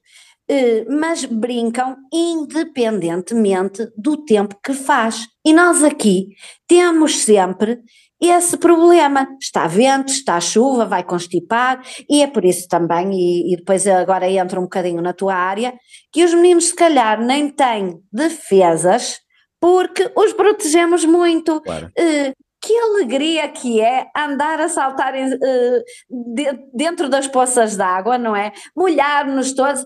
Eh, 0.49 0.85
mas 0.89 1.25
brincam 1.25 1.95
independentemente 2.11 3.87
do 3.97 4.17
tempo 4.17 4.57
que 4.63 4.73
faz. 4.73 5.27
E 5.45 5.53
nós 5.53 5.83
aqui 5.83 6.29
temos 6.67 7.19
sempre 7.19 7.81
esse 8.21 8.57
problema. 8.57 9.27
Está 9.39 9.67
vento, 9.67 10.11
está 10.11 10.39
chuva, 10.39 10.85
vai 10.85 11.03
constipar, 11.03 11.81
e 12.09 12.21
é 12.21 12.27
por 12.27 12.43
isso 12.45 12.67
também, 12.67 13.11
e, 13.13 13.53
e, 13.53 13.57
depois 13.57 13.85
agora 13.87 14.29
entra 14.29 14.59
um 14.59 14.63
bocadinho 14.63 15.01
na 15.01 15.13
tua 15.13 15.35
área, 15.35 15.73
que 16.11 16.23
os 16.23 16.33
meninos 16.33 16.69
se 16.69 16.75
calhar 16.75 17.21
nem 17.21 17.49
têm 17.49 17.99
defesas 18.11 19.19
porque 19.59 20.11
os 20.15 20.33
protegemos 20.33 21.05
muito. 21.05 21.61
Claro. 21.61 21.87
Uh, 21.87 22.33
que 22.59 22.75
alegria 22.75 23.47
que 23.49 23.79
é 23.79 24.07
andar 24.17 24.59
a 24.59 24.67
saltar 24.67 25.13
uh, 25.13 26.33
de, 26.33 26.59
dentro 26.73 27.07
das 27.07 27.27
poças 27.27 27.77
d'água, 27.77 28.17
não 28.17 28.35
é? 28.35 28.51
Molhar-nos 28.75 29.53
todos. 29.53 29.85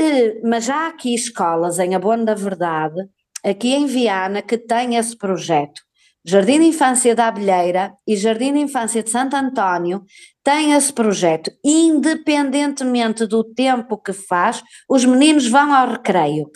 Uh, 0.00 0.48
mas 0.48 0.70
há 0.70 0.88
aqui 0.88 1.14
escolas, 1.14 1.78
em 1.78 1.94
Abono 1.94 2.24
da 2.24 2.34
Verdade, 2.34 3.08
aqui 3.44 3.74
em 3.74 3.86
Viana, 3.86 4.42
que 4.42 4.56
têm 4.56 4.96
esse 4.96 5.16
projeto. 5.16 5.80
Jardim 6.24 6.60
de 6.60 6.66
Infância 6.66 7.14
da 7.14 7.28
Abelheira 7.28 7.94
e 8.06 8.14
Jardim 8.16 8.52
de 8.52 8.58
Infância 8.58 9.02
de 9.02 9.08
Santo 9.08 9.34
António 9.34 10.02
têm 10.44 10.72
esse 10.72 10.92
projeto. 10.92 11.50
Independentemente 11.64 13.26
do 13.26 13.42
tempo 13.42 13.96
que 13.96 14.12
faz, 14.12 14.62
os 14.88 15.04
meninos 15.04 15.48
vão 15.48 15.72
ao 15.72 15.92
recreio. 15.92 16.50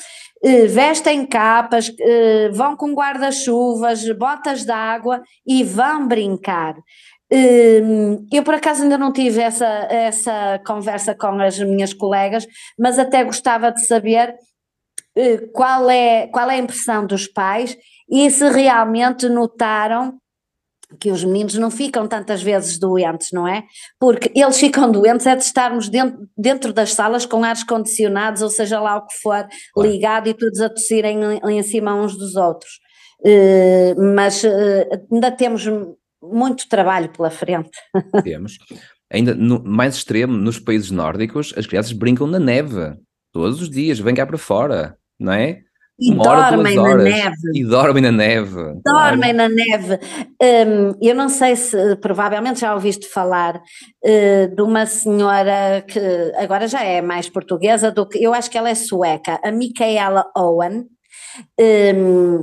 Eh, 0.45 0.67
vestem 0.67 1.25
capas, 1.25 1.91
eh, 2.01 2.51
vão 2.53 2.77
com 2.77 2.93
guarda-chuvas, 2.93 4.05
botas 4.19 4.65
de 4.65 4.73
água 4.73 5.23
e 5.47 5.63
vão 5.63 6.07
brincar. 6.07 6.75
Eh, 7.33 7.81
eu, 8.31 8.43
por 8.43 8.55
acaso, 8.55 8.83
ainda 8.83 8.99
não 8.99 9.13
tive 9.13 9.41
essa, 9.41 9.67
essa 9.91 10.61
conversa 10.67 11.15
com 11.15 11.41
as 11.41 11.59
minhas 11.59 11.95
colegas, 11.95 12.47
mas 12.79 12.99
até 12.99 13.25
gostava 13.25 13.73
de 13.73 13.87
saber 13.87 14.35
qual 15.53 15.91
é, 15.91 16.27
qual 16.29 16.51
é 16.51 16.55
a 16.55 16.59
impressão 16.59 17.07
dos 17.07 17.27
pais 17.27 17.77
e 18.11 18.31
se 18.31 18.49
realmente 18.51 19.29
notaram 19.29 20.19
que 21.01 21.11
os 21.11 21.25
meninos 21.25 21.55
não 21.55 21.71
ficam 21.71 22.07
tantas 22.07 22.43
vezes 22.43 22.79
doentes, 22.79 23.31
não 23.33 23.49
é? 23.49 23.65
Porque 23.99 24.31
eles 24.35 24.59
ficam 24.59 24.91
doentes 24.91 25.27
é 25.27 25.35
de 25.35 25.43
estarmos 25.43 25.89
dentro, 25.89 26.29
dentro 26.37 26.73
das 26.73 26.93
salas 26.93 27.25
com 27.25 27.43
ares 27.43 27.65
condicionados, 27.65 28.43
ou 28.43 28.51
seja 28.51 28.79
lá 28.81 28.97
o 28.97 29.07
que 29.07 29.15
for, 29.23 29.47
claro. 29.73 29.91
ligado 29.91 30.29
e 30.29 30.35
todos 30.35 30.61
a 30.61 30.69
tossirem 30.69 31.19
em 31.49 31.63
cima 31.63 31.95
uns 31.95 32.17
dos 32.17 32.37
outros. 32.37 32.73
Uh, 33.25 34.15
mas 34.15 34.43
uh, 34.43 35.07
ainda 35.11 35.31
temos 35.31 35.67
muito 36.23 36.69
trabalho 36.69 37.09
pela 37.11 37.31
frente. 37.31 37.71
Temos. 38.23 38.59
Ainda 39.13 39.35
no, 39.35 39.63
mais 39.63 39.97
extremo, 39.97 40.33
nos 40.35 40.59
países 40.59 40.91
nórdicos, 40.91 41.53
as 41.57 41.67
crianças 41.67 41.93
brincam 41.93 42.27
na 42.27 42.39
neve 42.39 42.95
todos 43.33 43.61
os 43.61 43.69
dias, 43.69 43.99
vêm 43.99 44.15
cá 44.15 44.27
para 44.27 44.39
fora, 44.39 44.97
não 45.19 45.33
é? 45.33 45.61
E 45.99 46.11
Uma 46.11 46.25
dormem 46.25 46.79
hora, 46.79 46.97
na 46.97 47.05
neve. 47.05 47.37
E 47.55 47.65
dormem 47.65 48.03
na 48.03 48.11
neve. 48.11 48.81
Dormem 48.85 49.33
na 49.33 49.49
neve. 49.49 49.99
Um, 50.43 50.95
eu 51.01 51.15
não 51.15 51.29
sei 51.29 51.55
se, 51.55 51.97
provavelmente 51.97 52.61
já 52.61 52.75
ouviste 52.75 53.07
falar 53.07 53.57
uh, 53.57 54.55
de 54.55 54.63
uma 54.63 54.87
senhora 54.87 55.85
que 55.87 56.01
agora 56.37 56.67
já 56.67 56.83
é 56.83 57.01
mais 57.01 57.29
portuguesa 57.29 57.93
do 57.93 58.09
que, 58.09 58.23
eu 58.23 58.33
acho 58.33 58.51
que 58.51 58.59
ela 58.59 58.71
é 58.71 58.75
sueca, 58.75 59.39
a 59.45 59.53
Micaela 59.53 60.25
Owen. 60.37 60.87
Um, 61.61 62.43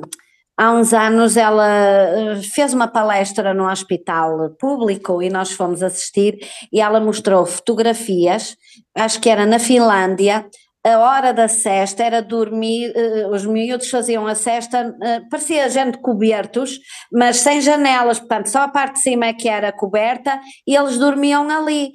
há 0.60 0.74
uns 0.74 0.94
anos 0.94 1.38
ela 1.38 1.66
eh, 1.66 2.42
fez 2.54 2.74
uma 2.74 2.88
palestra 2.88 3.54
no 3.54 3.66
hospital 3.66 4.50
público 4.60 5.24
e 5.24 5.30
nós 5.30 5.54
fomos 5.54 5.82
assistir 5.82 6.38
e 6.72 6.82
ela 6.82 7.00
mostrou 7.00 7.46
fotografias, 7.46 8.58
acho 8.94 9.22
que 9.22 9.30
era 9.30 9.46
na 9.46 9.58
Finlândia, 9.58 10.46
a 10.86 10.98
hora 10.98 11.34
da 11.34 11.48
cesta 11.48 12.04
era 12.04 12.22
dormir, 12.22 12.94
uh, 12.96 13.34
os 13.34 13.46
miúdos 13.46 13.90
faziam 13.90 14.26
a 14.26 14.34
cesta, 14.34 14.88
uh, 14.88 15.30
parecia 15.30 15.70
gente 15.70 15.98
cobertos, 15.98 16.80
mas 17.12 17.38
sem 17.38 17.60
janelas, 17.60 18.18
portanto 18.18 18.48
só 18.48 18.60
a 18.60 18.68
parte 18.70 18.96
de 18.96 19.02
cima 19.02 19.26
é 19.26 19.34
que 19.34 19.50
era 19.50 19.74
coberta 19.74 20.40
e 20.66 20.76
eles 20.76 20.98
dormiam 20.98 21.50
ali. 21.50 21.92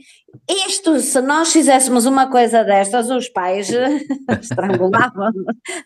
Isto, 0.49 0.99
se 1.01 1.20
nós 1.20 1.53
fizéssemos 1.53 2.07
uma 2.07 2.31
coisa 2.31 2.62
destas, 2.64 3.11
os 3.11 3.29
pais 3.29 3.68
estrangulavam, 4.40 5.31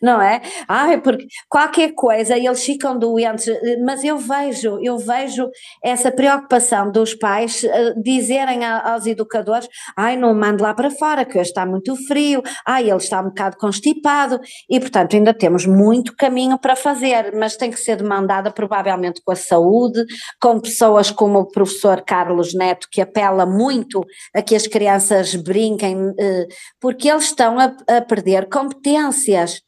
não 0.03 0.21
é? 0.21 0.41
Ai, 0.67 1.01
porque 1.01 1.27
qualquer 1.49 1.93
coisa 1.93 2.37
eles 2.37 2.65
ficam 2.65 2.99
doentes, 2.99 3.47
mas 3.85 4.03
eu 4.03 4.19
vejo, 4.19 4.79
eu 4.83 4.99
vejo 4.99 5.49
essa 5.83 6.11
preocupação 6.11 6.91
dos 6.91 7.15
pais 7.15 7.63
uh, 7.63 8.03
dizerem 8.03 8.65
a, 8.65 8.93
aos 8.93 9.07
educadores, 9.07 9.69
ai, 9.97 10.17
não 10.17 10.35
mando 10.35 10.63
lá 10.63 10.75
para 10.75 10.91
fora, 10.91 11.25
que 11.25 11.39
hoje 11.39 11.51
está 11.51 11.65
muito 11.67 11.95
frio, 12.07 12.43
ai, 12.67 12.91
ele 12.91 12.97
está 12.97 13.21
um 13.21 13.29
bocado 13.29 13.57
constipado, 13.57 14.41
e 14.69 14.81
portanto 14.81 15.15
ainda 15.15 15.35
temos 15.35 15.67
muito 15.67 16.15
caminho 16.17 16.59
para 16.59 16.75
fazer, 16.75 17.33
mas 17.35 17.57
tem 17.57 17.71
que 17.71 17.79
ser 17.79 17.97
demandada 17.97 18.51
provavelmente 18.51 19.21
com 19.25 19.33
a 19.33 19.37
saúde, 19.37 20.05
com 20.41 20.61
pessoas 20.61 21.11
como 21.11 21.41
o 21.41 21.49
professor 21.49 22.03
Carlos 22.03 22.55
Neto, 22.55 22.89
que 22.91 23.01
apela 23.01 23.47
muito 23.47 24.05
a 24.39 24.43
que 24.43 24.55
as 24.55 24.69
crianças 24.69 25.35
brinquem, 25.35 26.15
eh, 26.17 26.47
porque 26.81 27.11
eles 27.11 27.25
estão 27.25 27.59
a, 27.59 27.77
a 27.89 28.01
perder 28.01 28.49
competências. 28.49 29.61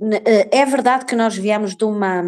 Eh, 0.00 0.48
é 0.52 0.66
verdade 0.66 1.06
que 1.06 1.16
nós 1.16 1.34
viemos 1.36 1.74
de 1.74 1.84
uma, 1.84 2.22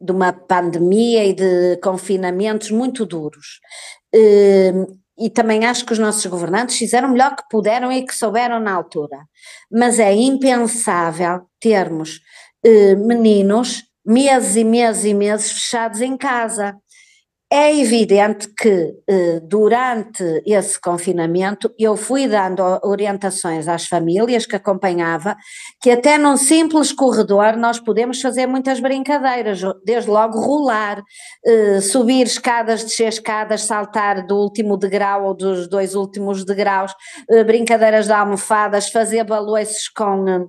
de 0.00 0.12
uma 0.12 0.32
pandemia 0.32 1.24
e 1.24 1.32
de 1.32 1.76
confinamentos 1.76 2.72
muito 2.72 3.06
duros. 3.06 3.60
Eh, 4.12 4.72
e 5.18 5.30
também 5.30 5.64
acho 5.64 5.86
que 5.86 5.92
os 5.92 6.00
nossos 6.00 6.26
governantes 6.26 6.76
fizeram 6.76 7.08
o 7.08 7.12
melhor 7.12 7.36
que 7.36 7.44
puderam 7.48 7.92
e 7.92 8.04
que 8.04 8.14
souberam 8.14 8.58
na 8.58 8.72
altura. 8.72 9.18
Mas 9.70 10.00
é 10.00 10.12
impensável 10.12 11.42
termos 11.60 12.18
meninos 13.06 13.82
meses 14.04 14.56
e 14.56 14.64
meses 14.64 15.04
e 15.04 15.14
meses 15.14 15.52
fechados 15.52 16.00
em 16.00 16.16
casa. 16.16 16.76
É 17.54 17.78
evidente 17.78 18.48
que 18.56 18.94
eh, 19.06 19.38
durante 19.42 20.24
esse 20.46 20.80
confinamento 20.80 21.70
eu 21.78 21.98
fui 21.98 22.26
dando 22.26 22.62
orientações 22.82 23.68
às 23.68 23.86
famílias 23.86 24.46
que 24.46 24.56
acompanhava, 24.56 25.36
que 25.78 25.90
até 25.90 26.16
num 26.16 26.38
simples 26.38 26.92
corredor 26.92 27.58
nós 27.58 27.78
podemos 27.78 28.22
fazer 28.22 28.46
muitas 28.46 28.80
brincadeiras, 28.80 29.60
desde 29.84 30.08
logo 30.08 30.40
rolar, 30.40 31.02
eh, 31.44 31.82
subir 31.82 32.26
escadas, 32.26 32.84
descer 32.84 33.08
escadas, 33.08 33.64
saltar 33.64 34.26
do 34.26 34.34
último 34.34 34.78
degrau 34.78 35.26
ou 35.26 35.34
dos 35.34 35.68
dois 35.68 35.94
últimos 35.94 36.46
degraus, 36.46 36.94
eh, 37.30 37.44
brincadeiras 37.44 38.06
de 38.06 38.12
almofadas, 38.14 38.88
fazer 38.88 39.24
baloiços 39.24 39.90
com 39.90 40.48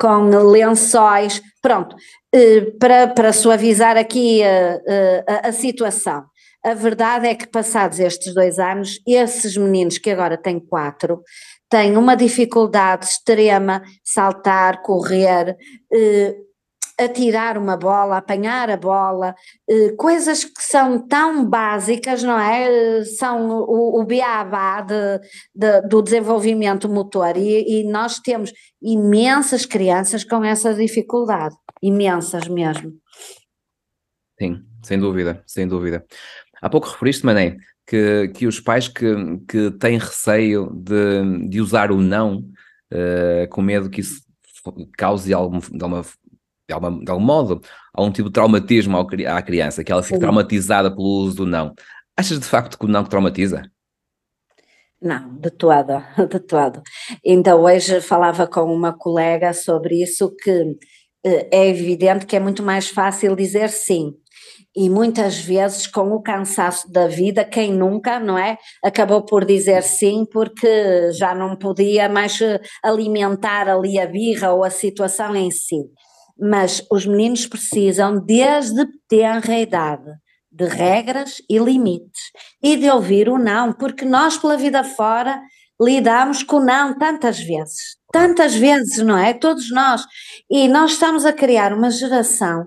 com 0.00 0.30
lençóis, 0.50 1.42
pronto, 1.60 1.94
eh, 2.32 2.72
para, 2.80 3.08
para 3.08 3.32
suavizar 3.32 3.96
aqui 3.98 4.42
a, 4.42 4.80
a, 5.28 5.48
a, 5.48 5.52
situação. 5.52 6.24
A 6.64 6.74
verdade 6.74 7.26
é 7.26 7.34
que, 7.34 7.46
passados 7.46 8.00
estes 8.00 8.32
dois 8.34 8.58
anos, 8.58 8.98
esses 9.06 9.56
meninos 9.56 9.98
que 9.98 10.10
agora 10.10 10.38
têm 10.38 10.58
quatro 10.58 11.22
têm 11.68 11.96
uma 11.96 12.16
dificuldade 12.16 13.06
extrema, 13.06 13.82
saltar, 14.02 14.82
correr, 14.82 15.56
eh, 15.92 16.34
atirar 17.00 17.56
uma 17.56 17.76
bola, 17.76 18.18
apanhar 18.18 18.70
a 18.70 18.76
bola, 18.76 19.34
eh, 19.68 19.92
coisas 19.96 20.44
que 20.44 20.62
são 20.62 21.06
tão 21.06 21.44
básicas, 21.44 22.22
não 22.22 22.38
é? 22.38 22.98
Eh, 22.98 23.04
são 23.04 23.48
o, 23.48 24.00
o 24.00 24.04
beabá 24.04 24.82
de, 24.82 25.20
de, 25.54 25.80
do 25.88 26.02
desenvolvimento 26.02 26.88
motor 26.88 27.36
e, 27.36 27.80
e 27.80 27.84
nós 27.84 28.18
temos 28.18 28.52
imensas 28.82 29.64
crianças 29.64 30.24
com 30.24 30.44
essa 30.44 30.74
dificuldade, 30.74 31.56
imensas 31.82 32.46
mesmo. 32.48 32.92
Sim, 34.38 34.62
sem 34.82 34.98
dúvida, 34.98 35.42
sem 35.46 35.66
dúvida. 35.66 36.04
Há 36.62 36.68
pouco 36.68 36.88
referiste, 36.88 37.24
Mané, 37.24 37.56
que, 37.86 38.28
que 38.28 38.46
os 38.46 38.60
pais 38.60 38.88
que, 38.88 39.14
que 39.48 39.70
têm 39.72 39.98
receio 39.98 40.70
de, 40.72 41.48
de 41.48 41.60
usar 41.60 41.90
o 41.90 42.00
não, 42.00 42.44
uh, 42.92 43.48
com 43.50 43.62
medo 43.62 43.90
que 43.90 44.00
isso 44.00 44.22
cause 44.96 45.32
algum, 45.32 45.58
de 45.58 45.82
alguma 45.82 46.04
de, 46.70 46.74
alguma, 46.74 47.04
de 47.04 47.10
algum 47.10 47.24
modo, 47.24 47.60
há 47.92 48.02
um 48.02 48.12
tipo 48.12 48.28
de 48.28 48.32
traumatismo 48.32 48.96
à 48.96 49.42
criança, 49.42 49.82
que 49.82 49.90
ela 49.90 50.02
fica 50.02 50.20
traumatizada 50.20 50.90
pelo 50.90 51.06
uso 51.06 51.38
do 51.38 51.46
não. 51.46 51.74
Achas 52.16 52.38
de 52.38 52.46
facto 52.46 52.78
que 52.78 52.84
o 52.84 52.88
não 52.88 53.04
traumatiza? 53.04 53.62
Não, 55.02 55.34
de 55.36 55.50
todo, 55.50 56.02
de 56.30 56.40
todo. 56.40 56.82
Então 57.24 57.62
hoje 57.62 58.00
falava 58.00 58.46
com 58.46 58.72
uma 58.72 58.92
colega 58.92 59.52
sobre 59.52 60.02
isso 60.02 60.34
que 60.36 60.76
eh, 61.24 61.48
é 61.50 61.68
evidente 61.68 62.26
que 62.26 62.36
é 62.36 62.40
muito 62.40 62.62
mais 62.62 62.88
fácil 62.88 63.34
dizer 63.34 63.70
sim. 63.70 64.14
E 64.76 64.88
muitas 64.88 65.38
vezes, 65.38 65.86
com 65.88 66.12
o 66.12 66.22
cansaço 66.22 66.90
da 66.92 67.08
vida, 67.08 67.44
quem 67.44 67.72
nunca, 67.72 68.20
não 68.20 68.38
é? 68.38 68.56
Acabou 68.84 69.22
por 69.24 69.44
dizer 69.44 69.82
sim 69.82 70.24
porque 70.30 71.10
já 71.12 71.34
não 71.34 71.56
podia 71.56 72.08
mais 72.08 72.40
eh, 72.40 72.60
alimentar 72.82 73.68
ali 73.68 73.98
a 73.98 74.06
birra 74.06 74.52
ou 74.52 74.62
a 74.62 74.70
situação 74.70 75.34
em 75.34 75.50
si 75.50 75.90
mas 76.40 76.84
os 76.90 77.06
meninos 77.06 77.46
precisam, 77.46 78.18
desde 78.24 78.86
tenra 79.08 79.58
idade, 79.58 80.10
de 80.50 80.64
regras 80.64 81.40
e 81.48 81.58
limites 81.58 82.32
e 82.62 82.76
de 82.76 82.90
ouvir 82.90 83.28
o 83.28 83.38
não, 83.38 83.72
porque 83.72 84.04
nós, 84.04 84.36
pela 84.36 84.56
vida 84.56 84.82
fora, 84.82 85.40
lidamos 85.80 86.42
com 86.42 86.60
não 86.60 86.98
tantas 86.98 87.38
vezes, 87.38 87.96
tantas 88.12 88.54
vezes, 88.54 88.98
não 88.98 89.16
é? 89.16 89.32
Todos 89.32 89.70
nós. 89.70 90.02
E 90.50 90.68
nós 90.68 90.92
estamos 90.92 91.24
a 91.24 91.32
criar 91.32 91.72
uma 91.72 91.90
geração 91.90 92.66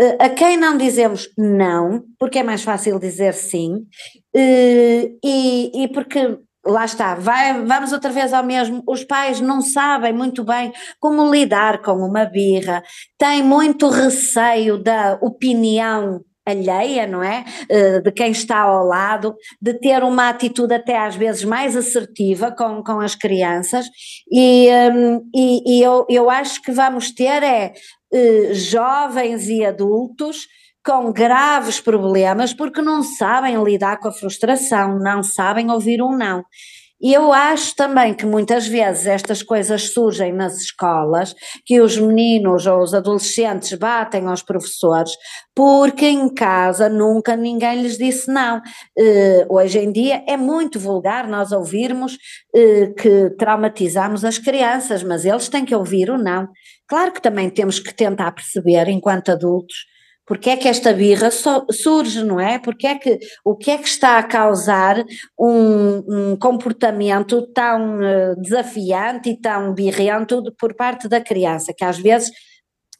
uh, 0.00 0.16
a 0.18 0.28
quem 0.28 0.56
não 0.56 0.78
dizemos 0.78 1.28
não, 1.36 2.04
porque 2.18 2.38
é 2.38 2.42
mais 2.42 2.62
fácil 2.62 2.98
dizer 2.98 3.34
sim, 3.34 3.86
uh, 4.34 5.18
e, 5.22 5.70
e 5.74 5.88
porque 5.88 6.38
lá 6.66 6.84
está, 6.84 7.14
vai, 7.14 7.62
vamos 7.64 7.92
outra 7.92 8.10
vez 8.10 8.32
ao 8.32 8.44
mesmo. 8.44 8.82
Os 8.86 9.04
pais 9.04 9.40
não 9.40 9.60
sabem 9.60 10.12
muito 10.12 10.44
bem 10.44 10.72
como 11.00 11.30
lidar 11.30 11.82
com 11.82 11.92
uma 11.92 12.24
birra, 12.24 12.82
têm 13.18 13.42
muito 13.42 13.88
receio 13.88 14.78
da 14.78 15.18
opinião 15.20 16.20
alheia, 16.46 17.06
não 17.06 17.22
é? 17.22 17.44
Eh, 17.70 18.00
de 18.00 18.12
quem 18.12 18.30
está 18.30 18.60
ao 18.60 18.84
lado, 18.84 19.34
de 19.60 19.72
ter 19.74 20.02
uma 20.02 20.28
atitude 20.28 20.74
até 20.74 20.98
às 20.98 21.16
vezes 21.16 21.42
mais 21.42 21.74
assertiva 21.74 22.52
com, 22.52 22.82
com 22.82 23.00
as 23.00 23.14
crianças, 23.14 23.86
e, 24.30 24.68
um, 24.92 25.22
e, 25.34 25.78
e 25.78 25.82
eu, 25.82 26.04
eu 26.08 26.28
acho 26.28 26.60
que 26.60 26.70
vamos 26.70 27.10
ter 27.12 27.42
é 27.42 27.72
uh, 28.12 28.54
jovens 28.54 29.48
e 29.48 29.64
adultos 29.64 30.46
com 30.84 31.12
graves 31.12 31.80
problemas 31.80 32.52
porque 32.52 32.82
não 32.82 33.02
sabem 33.02 33.62
lidar 33.62 33.98
com 33.98 34.08
a 34.08 34.12
frustração, 34.12 34.98
não 34.98 35.22
sabem 35.22 35.70
ouvir 35.70 36.02
um 36.02 36.16
não. 36.16 36.44
E 37.00 37.12
eu 37.12 37.32
acho 37.34 37.74
também 37.76 38.14
que 38.14 38.24
muitas 38.24 38.66
vezes 38.66 39.06
estas 39.06 39.42
coisas 39.42 39.92
surgem 39.92 40.32
nas 40.32 40.56
escolas, 40.56 41.34
que 41.66 41.80
os 41.80 41.98
meninos 41.98 42.66
ou 42.66 42.80
os 42.80 42.94
adolescentes 42.94 43.74
batem 43.74 44.26
aos 44.26 44.42
professores, 44.42 45.12
porque 45.54 46.06
em 46.06 46.32
casa 46.32 46.88
nunca 46.88 47.36
ninguém 47.36 47.82
lhes 47.82 47.98
disse 47.98 48.32
não. 48.32 48.58
Uh, 48.58 49.54
hoje 49.54 49.80
em 49.80 49.92
dia 49.92 50.24
é 50.26 50.36
muito 50.36 50.78
vulgar 50.78 51.28
nós 51.28 51.52
ouvirmos 51.52 52.14
uh, 52.14 52.94
que 52.94 53.28
traumatizamos 53.36 54.24
as 54.24 54.38
crianças, 54.38 55.02
mas 55.02 55.26
eles 55.26 55.48
têm 55.48 55.64
que 55.64 55.74
ouvir 55.74 56.08
o 56.10 56.16
não. 56.16 56.48
Claro 56.88 57.12
que 57.12 57.20
também 57.20 57.50
temos 57.50 57.78
que 57.78 57.92
tentar 57.92 58.32
perceber, 58.32 58.88
enquanto 58.88 59.30
adultos, 59.30 59.93
porque 60.26 60.50
é 60.50 60.56
que 60.56 60.68
esta 60.68 60.92
birra 60.92 61.30
surge, 61.30 62.24
não 62.24 62.40
é? 62.40 62.58
Porque 62.58 62.86
é 62.86 62.98
que, 62.98 63.18
o 63.44 63.54
que 63.54 63.70
é 63.70 63.78
que 63.78 63.88
está 63.88 64.18
a 64.18 64.22
causar 64.22 65.04
um, 65.38 66.30
um 66.32 66.36
comportamento 66.36 67.42
tão 67.52 67.98
uh, 67.98 68.40
desafiante 68.40 69.30
e 69.30 69.40
tão 69.40 69.74
birrento 69.74 70.42
por 70.58 70.74
parte 70.74 71.08
da 71.08 71.20
criança, 71.20 71.74
que 71.76 71.84
às 71.84 71.98
vezes, 71.98 72.30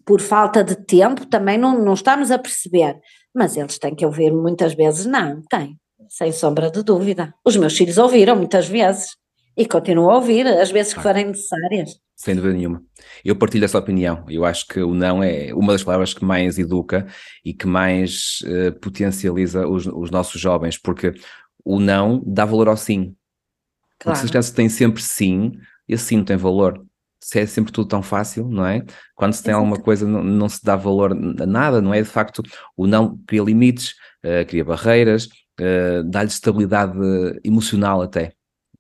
por 0.05 0.21
falta 0.21 0.63
de 0.63 0.77
tempo, 0.77 1.27
também 1.27 1.57
não, 1.57 1.79
não 1.79 1.95
estamos 1.95 2.31
a 2.31 2.39
perceber, 2.39 2.99
mas 3.35 3.57
eles 3.57 3.79
têm 3.79 3.95
que 3.95 4.05
ouvir 4.05 4.31
muitas 4.31 4.75
vezes, 4.75 5.07
não, 5.07 5.43
tem, 5.49 5.79
sem 6.09 6.31
sombra 6.31 6.71
de 6.71 6.83
dúvida. 6.83 7.35
Os 7.45 7.57
meus 7.57 7.77
filhos 7.77 7.97
ouviram 7.97 8.37
muitas 8.37 8.69
vezes 8.69 9.17
e 9.57 9.67
continuam 9.67 10.11
a 10.11 10.17
ouvir, 10.17 10.47
as 10.47 10.71
vezes 10.71 10.95
que 10.95 11.03
forem 11.03 11.27
necessárias. 11.27 11.99
Sem 12.17 12.35
dúvida 12.35 12.55
nenhuma. 12.55 12.83
Eu 13.25 13.37
partilho 13.37 13.65
essa 13.65 13.79
opinião. 13.79 14.25
Eu 14.29 14.45
acho 14.45 14.67
que 14.67 14.81
o 14.81 14.95
não 14.95 15.23
é 15.23 15.53
uma 15.55 15.73
das 15.73 15.83
palavras 15.83 16.15
que 16.15 16.25
mais 16.25 16.59
educa 16.59 17.07
e 17.45 17.53
que 17.53 17.67
mais 17.67 18.41
uh, 18.43 18.73
potencializa 18.81 19.67
os, 19.67 19.87
os, 19.87 20.11
nossos 20.11 20.41
jovens, 20.41 20.79
porque 20.79 21.13
o 21.65 21.81
não 21.81 22.23
dá 22.27 22.45
valor 22.45 22.69
ao 22.69 22.77
sim. 22.77 23.15
Claro. 23.99 23.99
Porque 23.99 24.17
se 24.19 24.25
as 24.25 24.31
crianças 24.31 24.53
têm 24.53 24.69
sempre 24.69 25.03
sim, 25.03 25.53
esse 25.89 26.05
sim 26.05 26.17
não 26.19 26.25
tem 26.25 26.37
valor. 26.37 26.85
Se 27.21 27.41
é 27.41 27.47
sempre 27.47 27.73
tudo 27.73 27.89
tão 27.89 28.03
fácil, 28.03 28.49
não 28.49 28.67
é? 28.67 28.85
Quando 29.15 29.33
se 29.33 29.43
tem 29.43 29.53
Exato. 29.53 29.65
alguma 29.65 29.83
coisa, 29.83 30.07
não, 30.07 30.23
não, 30.23 30.49
se 30.49 30.63
dá 30.63 30.77
valor 30.77 31.13
a 31.13 31.47
nada, 31.47 31.81
não 31.81 31.95
é? 31.95 32.03
De 32.03 32.09
facto, 32.09 32.43
o 32.77 32.87
não 32.87 33.17
cria 33.27 33.43
limites, 33.43 33.95
uh, 34.25 34.47
cria 34.47 34.65
barreiras, 34.65 35.27
uh, 35.61 36.05
dá-lhe 36.05 36.29
estabilidade 36.29 36.99
emocional 37.43 38.03
até. 38.03 38.35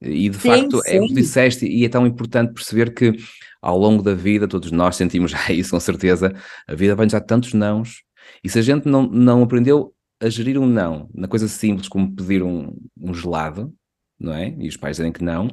E 0.04 0.28
de 0.28 0.36
sim, 0.36 0.48
facto, 0.48 0.82
sim. 0.82 0.96
é 0.96 1.00
o 1.00 1.06
que 1.06 1.14
disseste, 1.14 1.66
e 1.66 1.84
é 1.84 1.88
tão 1.88 2.06
importante 2.06 2.52
perceber 2.52 2.92
que 2.94 3.16
ao 3.60 3.78
longo 3.78 4.02
da 4.02 4.14
vida, 4.14 4.46
todos 4.46 4.70
nós 4.70 4.96
sentimos 4.96 5.30
já 5.30 5.50
isso 5.50 5.70
com 5.70 5.80
certeza, 5.80 6.34
a 6.68 6.74
vida 6.74 6.94
vai-nos 6.94 7.12
dar 7.12 7.20
tantos 7.20 7.54
nãos, 7.54 8.02
e 8.42 8.48
se 8.48 8.58
a 8.58 8.62
gente 8.62 8.86
não, 8.86 9.06
não 9.06 9.42
aprendeu 9.42 9.94
a 10.20 10.28
gerir 10.28 10.58
um 10.58 10.66
não, 10.66 11.08
na 11.14 11.26
coisa 11.26 11.48
simples 11.48 11.88
como 11.88 12.14
pedir 12.14 12.42
um, 12.42 12.76
um 13.00 13.14
gelado, 13.14 13.72
não 14.18 14.34
é? 14.34 14.54
E 14.58 14.68
os 14.68 14.76
pais 14.76 14.96
dizem 14.96 15.12
que 15.12 15.24
não, 15.24 15.48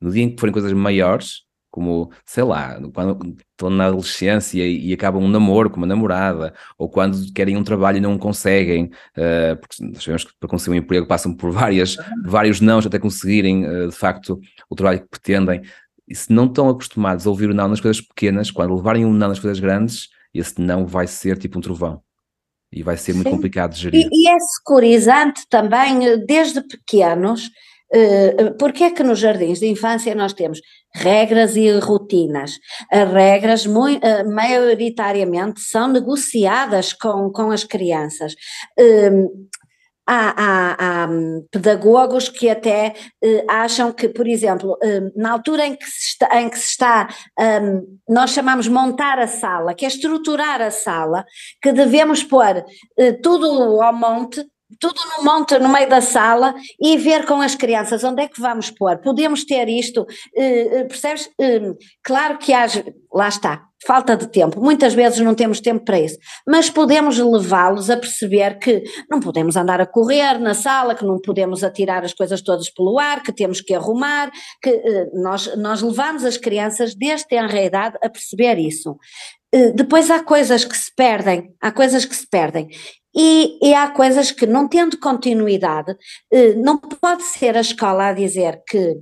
no 0.00 0.10
dia 0.10 0.22
em 0.22 0.30
que 0.30 0.40
forem 0.40 0.52
coisas 0.52 0.72
maiores, 0.72 1.42
como, 1.70 2.10
sei 2.24 2.44
lá, 2.44 2.78
quando 2.92 3.36
estão 3.50 3.70
na 3.70 3.86
adolescência 3.86 4.64
e, 4.64 4.88
e, 4.88 4.92
acabam 4.94 5.22
um 5.22 5.28
namoro 5.28 5.70
com 5.70 5.76
uma 5.76 5.86
namorada, 5.86 6.54
ou 6.78 6.88
quando 6.88 7.32
querem 7.32 7.56
um 7.56 7.62
trabalho 7.62 7.98
e 7.98 8.00
não 8.00 8.18
conseguem, 8.18 8.84
uh, 8.84 9.56
porque 9.60 9.84
nós 9.84 10.02
sabemos 10.02 10.24
que 10.24 10.32
para 10.40 10.48
conseguir 10.48 10.76
um 10.76 10.78
emprego 10.78 11.06
passam 11.06 11.34
por 11.34 11.50
várias, 11.52 11.96
vários 12.24 12.60
nãos 12.60 12.86
até 12.86 12.98
conseguirem, 12.98 13.66
uh, 13.66 13.88
de 13.88 13.94
facto, 13.94 14.40
o 14.68 14.74
trabalho 14.74 15.00
que 15.00 15.08
pretendem. 15.08 15.62
E 16.06 16.14
se 16.14 16.32
não 16.32 16.46
estão 16.46 16.68
acostumados 16.70 17.26
a 17.26 17.30
ouvir 17.30 17.50
o 17.50 17.54
não 17.54 17.68
nas 17.68 17.80
coisas 17.80 18.00
pequenas, 18.00 18.50
quando 18.50 18.74
levarem 18.74 19.04
um 19.04 19.12
não 19.12 19.28
nas 19.28 19.38
coisas 19.38 19.60
grandes, 19.60 20.08
esse 20.32 20.60
não 20.60 20.86
vai 20.86 21.06
ser 21.06 21.36
tipo 21.36 21.58
um 21.58 21.60
trovão. 21.62 22.02
E 22.72 22.82
vai 22.82 22.96
ser 22.96 23.12
Sim. 23.12 23.18
muito 23.18 23.30
complicado 23.30 23.74
de 23.74 23.80
gerir. 23.80 24.08
E, 24.10 24.24
e 24.24 24.28
é 24.28 24.38
securizante 24.38 25.42
também, 25.48 26.06
eh, 26.06 26.16
desde 26.18 26.60
pequenos, 26.62 27.50
porque 28.58 28.84
é 28.84 28.90
que 28.90 29.02
nos 29.02 29.18
jardins 29.18 29.60
de 29.60 29.66
infância 29.66 30.14
nós 30.14 30.32
temos 30.32 30.60
regras 30.94 31.56
e 31.56 31.70
rotinas? 31.78 32.58
As 32.90 33.10
regras, 33.10 33.66
muito, 33.66 34.06
maioritariamente, 34.26 35.60
são 35.60 35.88
negociadas 35.88 36.92
com, 36.92 37.30
com 37.30 37.50
as 37.50 37.64
crianças. 37.64 38.34
Uh, 38.78 39.48
há, 40.08 40.34
há, 40.36 41.04
há, 41.04 41.08
pedagogos 41.50 42.30
que 42.30 42.48
até 42.48 42.94
acham 43.46 43.92
que, 43.92 44.08
por 44.08 44.26
exemplo, 44.26 44.78
na 45.14 45.32
altura 45.32 45.66
em 45.66 45.76
que 45.76 45.84
se 45.84 46.12
está, 46.12 46.40
em 46.40 46.48
que 46.48 46.58
se 46.58 46.68
está 46.68 47.08
um, 47.62 47.98
nós 48.08 48.30
chamamos 48.30 48.66
montar 48.66 49.18
a 49.18 49.26
sala, 49.26 49.74
que 49.74 49.84
é 49.84 49.88
estruturar 49.88 50.62
a 50.62 50.70
sala, 50.70 51.24
que 51.62 51.72
devemos 51.72 52.22
pôr 52.22 52.64
tudo 53.22 53.82
ao 53.82 53.92
monte 53.92 54.42
tudo 54.80 55.00
no 55.16 55.24
monte, 55.24 55.58
no 55.58 55.68
meio 55.68 55.88
da 55.88 56.00
sala 56.00 56.54
e 56.80 56.96
ver 56.98 57.24
com 57.26 57.40
as 57.40 57.54
crianças 57.54 58.04
onde 58.04 58.22
é 58.22 58.28
que 58.28 58.40
vamos 58.40 58.70
pôr. 58.70 58.98
Podemos 58.98 59.44
ter 59.44 59.68
isto, 59.68 60.02
uh, 60.02 60.88
percebes? 60.88 61.26
Uh, 61.40 61.76
claro 62.02 62.38
que 62.38 62.52
há, 62.52 62.66
lá 63.12 63.28
está, 63.28 63.62
falta 63.86 64.16
de 64.16 64.26
tempo, 64.26 64.60
muitas 64.60 64.92
vezes 64.92 65.20
não 65.20 65.34
temos 65.34 65.60
tempo 65.60 65.84
para 65.84 65.98
isso, 65.98 66.18
mas 66.46 66.68
podemos 66.68 67.18
levá-los 67.18 67.88
a 67.88 67.96
perceber 67.96 68.58
que 68.58 68.82
não 69.10 69.20
podemos 69.20 69.56
andar 69.56 69.80
a 69.80 69.86
correr 69.86 70.38
na 70.38 70.52
sala, 70.52 70.94
que 70.94 71.04
não 71.04 71.18
podemos 71.18 71.64
atirar 71.64 72.04
as 72.04 72.12
coisas 72.12 72.42
todas 72.42 72.70
pelo 72.70 72.98
ar, 72.98 73.22
que 73.22 73.32
temos 73.32 73.60
que 73.60 73.74
arrumar, 73.74 74.30
que 74.62 74.70
uh, 74.70 75.22
nós, 75.22 75.56
nós 75.56 75.80
levamos 75.80 76.24
as 76.24 76.36
crianças 76.36 76.94
desde 76.94 77.36
a 77.36 77.64
idade 77.64 77.96
a 78.02 78.08
perceber 78.08 78.58
isso. 78.58 78.96
Depois 79.74 80.10
há 80.10 80.22
coisas 80.22 80.62
que 80.62 80.76
se 80.76 80.94
perdem, 80.94 81.54
há 81.58 81.72
coisas 81.72 82.04
que 82.04 82.14
se 82.14 82.28
perdem 82.28 82.68
e, 83.18 83.58
e, 83.60 83.74
há 83.74 83.90
coisas 83.90 84.30
que, 84.30 84.46
não 84.46 84.68
tendo 84.68 84.96
continuidade, 84.98 85.96
eh, 86.32 86.54
não 86.54 86.78
pode 86.78 87.24
ser 87.24 87.56
a 87.56 87.60
escola 87.60 88.06
a 88.08 88.12
dizer 88.12 88.62
que 88.64 88.96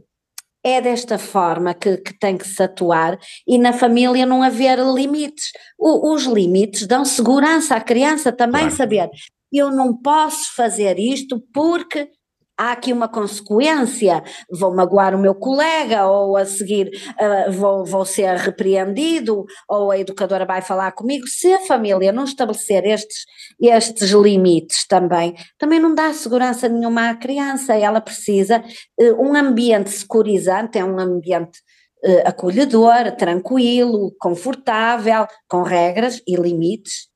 é 0.64 0.80
desta 0.80 1.18
forma 1.18 1.74
que, 1.74 1.98
que 1.98 2.18
tem 2.18 2.38
que 2.38 2.48
se 2.48 2.62
atuar 2.62 3.18
e 3.46 3.58
na 3.58 3.74
família 3.74 4.24
não 4.24 4.42
haver 4.42 4.78
limites. 4.78 5.52
O, 5.78 6.14
os 6.14 6.24
limites 6.24 6.86
dão 6.86 7.04
segurança 7.04 7.76
à 7.76 7.80
criança 7.80 8.32
também 8.32 8.62
claro. 8.62 8.76
saber. 8.76 9.10
Eu 9.52 9.70
não 9.70 9.94
posso 9.94 10.54
fazer 10.56 10.98
isto 10.98 11.38
porque 11.52 12.08
há 12.56 12.72
aqui 12.72 12.92
uma 12.92 13.08
consequência, 13.08 14.22
vou 14.50 14.74
magoar 14.74 15.14
o 15.14 15.18
meu 15.18 15.34
colega, 15.34 16.06
ou 16.06 16.36
a 16.36 16.44
seguir 16.44 16.90
uh, 17.20 17.52
vou, 17.52 17.84
vou 17.84 18.04
ser 18.04 18.36
repreendido, 18.36 19.44
ou 19.68 19.90
a 19.90 19.98
educadora 19.98 20.46
vai 20.46 20.62
falar 20.62 20.92
comigo. 20.92 21.26
Se 21.26 21.52
a 21.52 21.60
família 21.60 22.12
não 22.12 22.24
estabelecer 22.24 22.84
estes, 22.84 23.24
estes 23.60 24.10
limites 24.10 24.86
também, 24.86 25.34
também 25.58 25.78
não 25.78 25.94
dá 25.94 26.12
segurança 26.12 26.68
nenhuma 26.68 27.10
à 27.10 27.14
criança, 27.14 27.74
ela 27.74 28.00
precisa 28.00 28.62
uh, 29.00 29.22
um 29.22 29.34
ambiente 29.34 29.90
securizante, 29.90 30.78
é 30.78 30.84
um 30.84 30.98
ambiente 30.98 31.60
uh, 32.04 32.28
acolhedor, 32.28 33.12
tranquilo, 33.16 34.14
confortável, 34.18 35.26
com 35.48 35.62
regras 35.62 36.22
e 36.26 36.36
limites. 36.36 37.08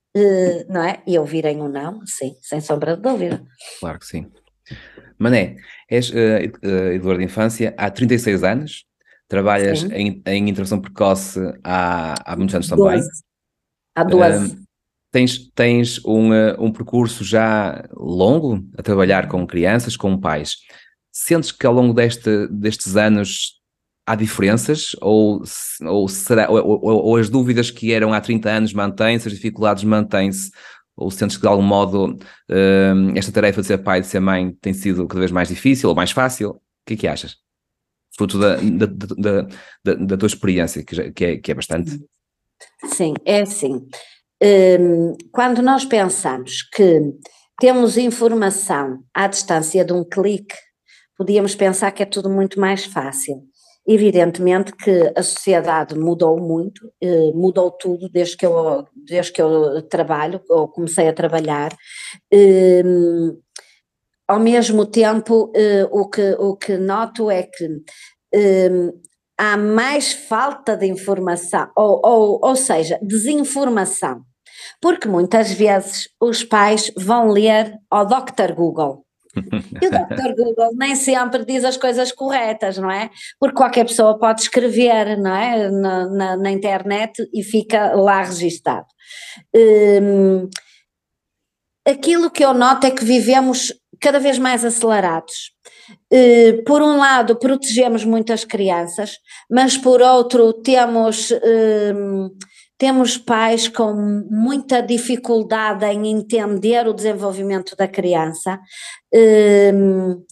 não 0.68 0.82
é? 0.82 1.00
E 1.06 1.16
ouvirem 1.18 1.62
ou 1.62 1.68
não, 1.68 2.00
sim, 2.04 2.34
sem 2.42 2.60
sombra 2.60 2.96
de 2.96 3.02
dúvida. 3.02 3.44
Claro 3.78 3.98
que 4.00 4.06
sim. 4.06 4.26
Mané, 5.18 5.56
és 5.88 6.10
uh, 6.10 6.14
educador 6.92 7.18
de 7.18 7.24
infância 7.24 7.74
há 7.76 7.90
36 7.90 8.42
anos, 8.42 8.84
trabalhas 9.28 9.84
em, 9.92 10.22
em 10.26 10.48
intervenção 10.48 10.80
precoce 10.80 11.38
há, 11.62 12.14
há 12.24 12.36
muitos 12.36 12.54
anos 12.54 12.68
também. 12.68 13.00
Há 13.94 14.02
12. 14.02 14.54
Uh, 14.54 14.58
tens 15.12 15.50
tens 15.54 16.04
um, 16.04 16.30
uh, 16.30 16.56
um 16.58 16.72
percurso 16.72 17.22
já 17.22 17.86
longo 17.94 18.64
a 18.78 18.82
trabalhar 18.82 19.28
com 19.28 19.46
crianças, 19.46 19.96
com 19.96 20.18
pais. 20.18 20.56
Sentes 21.12 21.52
que 21.52 21.66
ao 21.66 21.74
longo 21.74 21.92
deste, 21.92 22.48
destes 22.48 22.96
anos 22.96 23.60
há 24.06 24.14
diferenças 24.14 24.96
ou, 25.00 25.42
ou, 25.82 26.08
será, 26.08 26.50
ou, 26.50 26.58
ou, 26.66 27.04
ou, 27.04 27.16
as 27.16 27.28
dúvidas 27.28 27.70
que 27.70 27.92
eram 27.92 28.12
há 28.12 28.20
30 28.20 28.50
anos 28.50 28.72
mantêm-se, 28.72 29.28
as 29.28 29.34
dificuldades 29.34 29.84
mantêm-se 29.84 30.50
ou 31.00 31.10
sentes 31.10 31.36
que 31.36 31.42
de 31.42 31.48
algum 31.48 31.62
modo 31.62 32.12
uh, 32.14 33.16
esta 33.16 33.32
tarefa 33.32 33.60
de 33.60 33.66
ser 33.66 33.78
pai, 33.78 34.00
de 34.00 34.06
ser 34.06 34.20
mãe, 34.20 34.52
tem 34.60 34.72
sido 34.72 35.06
cada 35.08 35.20
vez 35.20 35.32
mais 35.32 35.48
difícil 35.48 35.88
ou 35.88 35.94
mais 35.94 36.10
fácil? 36.10 36.50
O 36.50 36.60
que 36.86 36.94
é 36.94 36.96
que 36.96 37.08
achas? 37.08 37.36
fruto 38.20 38.38
da, 38.38 38.56
da, 38.56 38.86
da, 38.86 39.48
da, 39.84 39.94
da 39.94 40.16
tua 40.16 40.26
experiência, 40.26 40.84
que, 40.84 40.94
já, 40.94 41.10
que, 41.10 41.24
é, 41.24 41.36
que 41.38 41.50
é 41.50 41.54
bastante. 41.54 41.98
Sim, 42.84 43.14
é 43.24 43.40
assim. 43.40 43.86
Um, 44.42 45.16
quando 45.32 45.62
nós 45.62 45.84
pensamos 45.84 46.62
que 46.62 47.00
temos 47.58 47.96
informação 47.96 49.02
à 49.14 49.26
distância 49.26 49.84
de 49.84 49.92
um 49.92 50.04
clique, 50.04 50.54
podíamos 51.16 51.54
pensar 51.54 51.90
que 51.92 52.02
é 52.02 52.06
tudo 52.06 52.28
muito 52.28 52.60
mais 52.60 52.84
fácil. 52.84 53.42
Evidentemente 53.92 54.70
que 54.76 55.12
a 55.16 55.20
sociedade 55.20 55.98
mudou 55.98 56.38
muito, 56.38 56.92
eh, 57.02 57.32
mudou 57.34 57.72
tudo 57.72 58.08
desde 58.08 58.36
que 58.36 58.46
eu, 58.46 58.86
desde 58.94 59.32
que 59.32 59.42
eu 59.42 59.82
trabalho, 59.88 60.40
ou 60.48 60.68
comecei 60.68 61.08
a 61.08 61.12
trabalhar. 61.12 61.76
Eh, 62.32 62.84
ao 64.28 64.38
mesmo 64.38 64.86
tempo, 64.86 65.50
eh, 65.56 65.88
o, 65.90 66.08
que, 66.08 66.36
o 66.38 66.56
que 66.56 66.76
noto 66.78 67.28
é 67.32 67.42
que 67.42 67.66
há 69.36 69.56
mais 69.56 70.12
falta 70.12 70.76
de 70.76 70.86
informação, 70.86 71.68
ou, 71.76 72.00
ou, 72.04 72.40
ou 72.44 72.54
seja, 72.54 72.96
desinformação, 73.02 74.22
porque 74.80 75.08
muitas 75.08 75.50
vezes 75.50 76.08
os 76.20 76.44
pais 76.44 76.92
vão 76.96 77.28
ler 77.28 77.74
ao 77.90 78.06
Dr. 78.06 78.54
Google 78.54 79.04
e 79.36 79.86
o 79.86 79.90
Dr. 79.90 80.34
Google 80.36 80.70
nem 80.74 80.94
sempre 80.94 81.44
diz 81.44 81.64
as 81.64 81.76
coisas 81.76 82.12
corretas, 82.12 82.78
não 82.78 82.90
é? 82.90 83.10
Porque 83.38 83.56
qualquer 83.56 83.86
pessoa 83.86 84.18
pode 84.18 84.42
escrever, 84.42 85.16
não 85.18 85.34
é? 85.34 85.70
Na, 85.70 86.08
na, 86.08 86.36
na 86.36 86.50
internet 86.50 87.28
e 87.32 87.42
fica 87.42 87.94
lá 87.94 88.22
registado. 88.22 88.86
Hum, 89.54 90.48
aquilo 91.86 92.30
que 92.30 92.44
eu 92.44 92.52
noto 92.52 92.86
é 92.86 92.90
que 92.90 93.04
vivemos 93.04 93.72
cada 94.00 94.18
vez 94.18 94.38
mais 94.38 94.64
acelerados. 94.64 95.52
Uh, 96.12 96.64
por 96.64 96.82
um 96.82 96.96
lado, 96.96 97.36
protegemos 97.36 98.04
muitas 98.04 98.44
crianças, 98.44 99.18
mas 99.50 99.76
por 99.76 100.00
outro, 100.00 100.52
temos. 100.52 101.30
Uh, 101.30 102.30
temos 102.80 103.18
pais 103.18 103.68
com 103.68 103.92
muita 104.30 104.80
dificuldade 104.80 105.84
em 105.84 106.06
entender 106.06 106.88
o 106.88 106.94
desenvolvimento 106.94 107.76
da 107.76 107.86
criança. 107.86 108.58
Hum, 109.14 110.24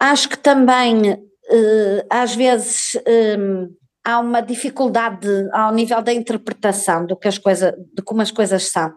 acho 0.00 0.28
que 0.28 0.36
também, 0.36 1.12
hum, 1.12 2.00
às 2.10 2.34
vezes, 2.34 2.98
hum, 3.38 3.68
há 4.04 4.18
uma 4.18 4.40
dificuldade 4.40 5.28
ao 5.52 5.72
nível 5.72 6.02
da 6.02 6.12
interpretação 6.12 7.06
do 7.06 7.16
que 7.16 7.28
as 7.28 7.38
coisas, 7.38 7.72
de 7.94 8.02
como 8.02 8.20
as 8.20 8.32
coisas 8.32 8.64
são. 8.64 8.92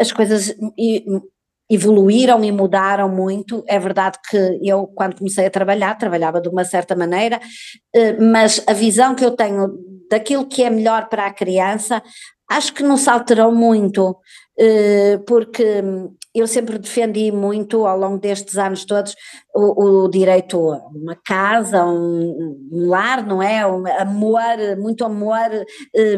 as 0.00 0.10
coisas 0.10 0.52
evoluíram 1.68 2.44
e 2.44 2.52
mudaram 2.52 3.08
muito. 3.08 3.64
É 3.66 3.78
verdade 3.78 4.18
que 4.28 4.36
eu, 4.62 4.86
quando 4.94 5.16
comecei 5.16 5.46
a 5.46 5.50
trabalhar, 5.50 5.96
trabalhava 5.96 6.40
de 6.40 6.48
uma 6.48 6.64
certa 6.64 6.94
maneira, 6.94 7.40
mas 8.20 8.62
a 8.66 8.72
visão 8.72 9.14
que 9.14 9.24
eu 9.24 9.32
tenho 9.32 9.74
daquilo 10.10 10.46
que 10.46 10.62
é 10.62 10.70
melhor 10.70 11.08
para 11.08 11.26
a 11.26 11.32
criança, 11.32 12.02
acho 12.50 12.72
que 12.72 12.82
não 12.82 12.96
se 12.96 13.10
alterou 13.10 13.52
muito, 13.52 14.10
eh, 14.10 14.16
porque 15.26 15.82
eu 16.36 16.46
sempre 16.46 16.78
defendi 16.78 17.32
muito 17.32 17.86
ao 17.86 17.98
longo 17.98 18.18
destes 18.18 18.58
anos 18.58 18.84
todos 18.84 19.14
o, 19.54 20.04
o 20.04 20.08
direito 20.10 20.70
a 20.70 20.86
uma 20.88 21.16
casa, 21.24 21.82
um, 21.86 22.58
um, 22.70 22.88
lar, 22.88 23.26
não 23.26 23.42
é? 23.42 23.66
Um 23.66 23.86
amor, 23.86 24.76
muito 24.78 25.02
amor, 25.02 25.48
eh, 25.94 26.16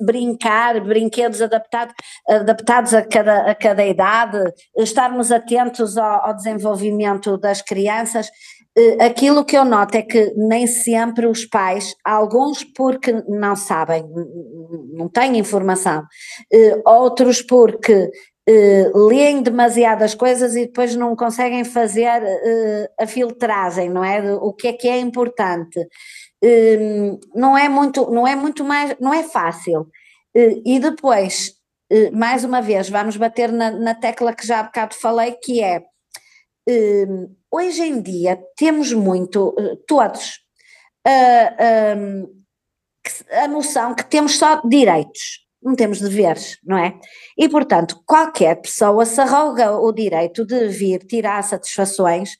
brincar, 0.00 0.80
brinquedos 0.80 1.42
adaptado, 1.42 1.92
adaptados 2.28 2.94
a 2.94 3.02
cada, 3.02 3.50
a 3.50 3.54
cada 3.54 3.84
idade, 3.84 4.38
estarmos 4.76 5.32
atentos 5.32 5.98
ao, 5.98 6.26
ao 6.26 6.36
desenvolvimento 6.36 7.36
das 7.36 7.60
crianças 7.60 8.28
eh, 8.28 8.32
aquilo 9.00 9.44
que 9.44 9.56
eu 9.56 9.64
noto 9.64 9.96
é 9.96 10.02
que 10.02 10.32
nem 10.36 10.66
sempre 10.66 11.26
os 11.26 11.44
pais, 11.46 11.94
alguns 12.04 12.64
porque 12.64 13.12
não 13.28 13.56
sabem, 13.56 14.04
não 14.92 15.08
têm 15.08 15.38
informação, 15.38 16.04
eh, 16.52 16.80
outros 16.86 17.42
porque 17.42 18.10
eh, 18.48 18.90
leem 18.94 19.42
demasiadas 19.42 20.14
coisas 20.14 20.54
e 20.56 20.66
depois 20.66 20.94
não 20.94 21.16
conseguem 21.16 21.64
fazer 21.64 22.22
a 23.00 23.06
filtragem, 23.06 23.90
não 23.90 24.04
é? 24.04 24.34
O 24.34 24.52
que 24.52 24.68
é 24.68 24.72
que 24.72 24.88
é 24.88 24.98
importante. 24.98 25.86
Não 27.34 27.58
é 27.58 27.68
muito, 27.68 28.10
não 28.10 28.26
é 28.26 28.36
muito 28.36 28.64
mais, 28.64 28.96
não 29.00 29.12
é 29.12 29.22
fácil. 29.24 29.88
E 30.64 30.78
depois, 30.78 31.52
mais 32.12 32.44
uma 32.44 32.62
vez, 32.62 32.88
vamos 32.88 33.16
bater 33.16 33.52
na, 33.52 33.70
na 33.70 33.94
tecla 33.94 34.32
que 34.32 34.46
já 34.46 34.60
há 34.60 34.62
bocado 34.62 34.94
falei, 34.94 35.32
que 35.42 35.62
é 35.62 35.82
Hum, 36.68 37.34
hoje 37.50 37.82
em 37.82 38.00
dia 38.00 38.38
temos 38.56 38.92
muito, 38.92 39.54
eh, 39.58 39.76
todos, 39.86 40.40
a, 41.06 41.54
a, 43.32 43.44
a 43.44 43.48
noção 43.48 43.94
que 43.94 44.04
temos 44.04 44.38
só 44.38 44.60
direitos 44.62 45.48
não 45.62 45.74
temos 45.74 46.00
deveres, 46.00 46.58
não 46.64 46.78
é? 46.78 46.94
E, 47.36 47.48
portanto, 47.48 48.00
qualquer 48.06 48.60
pessoa 48.60 49.04
se 49.04 49.20
arroga 49.20 49.72
o 49.72 49.92
direito 49.92 50.46
de 50.46 50.68
vir 50.68 51.00
tirar 51.00 51.42
satisfações 51.42 52.30
eh, 52.30 52.36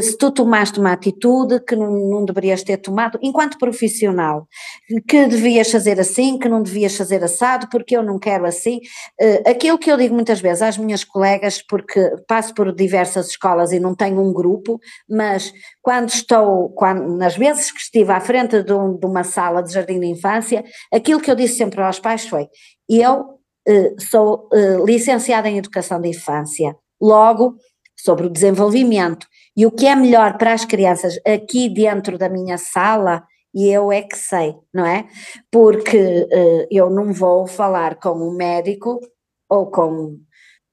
se 0.00 0.18
tu 0.18 0.32
tomaste 0.32 0.80
uma 0.80 0.92
atitude 0.92 1.60
que 1.60 1.76
não, 1.76 1.90
não 1.90 2.24
deverias 2.24 2.62
ter 2.62 2.76
tomado, 2.76 3.18
enquanto 3.22 3.56
profissional, 3.56 4.48
que 5.08 5.26
devias 5.26 5.70
fazer 5.70 6.00
assim, 6.00 6.38
que 6.38 6.48
não 6.48 6.60
devias 6.60 6.96
fazer 6.96 7.22
assado, 7.22 7.68
porque 7.70 7.96
eu 7.96 8.02
não 8.02 8.18
quero 8.18 8.46
assim. 8.46 8.80
Eh, 9.20 9.48
aquilo 9.48 9.78
que 9.78 9.90
eu 9.90 9.96
digo 9.96 10.14
muitas 10.14 10.40
vezes 10.40 10.62
às 10.62 10.76
minhas 10.76 11.04
colegas, 11.04 11.62
porque 11.62 12.00
passo 12.26 12.52
por 12.52 12.74
diversas 12.74 13.28
escolas 13.28 13.72
e 13.72 13.78
não 13.78 13.94
tenho 13.94 14.20
um 14.20 14.32
grupo, 14.32 14.80
mas 15.08 15.52
quando 15.80 16.08
estou, 16.08 16.70
quando, 16.70 17.16
nas 17.16 17.36
vezes 17.36 17.70
que 17.70 17.80
estive 17.80 18.10
à 18.10 18.20
frente 18.20 18.62
de, 18.64 18.72
um, 18.72 18.98
de 18.98 19.06
uma 19.06 19.22
sala 19.22 19.62
de 19.62 19.72
jardim 19.72 20.00
de 20.00 20.06
infância, 20.06 20.64
aquilo 20.92 21.20
que 21.20 21.30
eu 21.30 21.36
disse 21.36 21.56
sempre 21.56 21.80
aos 21.80 22.00
pais 22.00 22.26
foi: 22.26 22.48
eu 22.88 23.24
eh, 23.68 23.94
sou 24.00 24.48
licenciada 24.84 25.48
em 25.48 25.58
educação 25.58 26.00
de 26.00 26.08
infância, 26.08 26.74
logo 27.00 27.54
sobre 27.96 28.26
o 28.26 28.30
desenvolvimento 28.30 29.26
e 29.56 29.64
o 29.64 29.70
que 29.70 29.86
é 29.86 29.96
melhor 29.96 30.36
para 30.36 30.52
as 30.52 30.64
crianças 30.64 31.18
aqui 31.26 31.68
dentro 31.68 32.18
da 32.18 32.28
minha 32.28 32.58
sala, 32.58 33.24
e 33.54 33.68
eu 33.70 33.90
é 33.90 34.02
que 34.02 34.16
sei, 34.16 34.54
não 34.72 34.84
é? 34.84 35.06
Porque 35.50 35.96
uh, 35.96 36.66
eu 36.70 36.90
não 36.90 37.10
vou 37.10 37.46
falar 37.46 37.96
com 37.96 38.10
um 38.10 38.36
médico 38.36 39.00
ou 39.48 39.70
com 39.70 40.18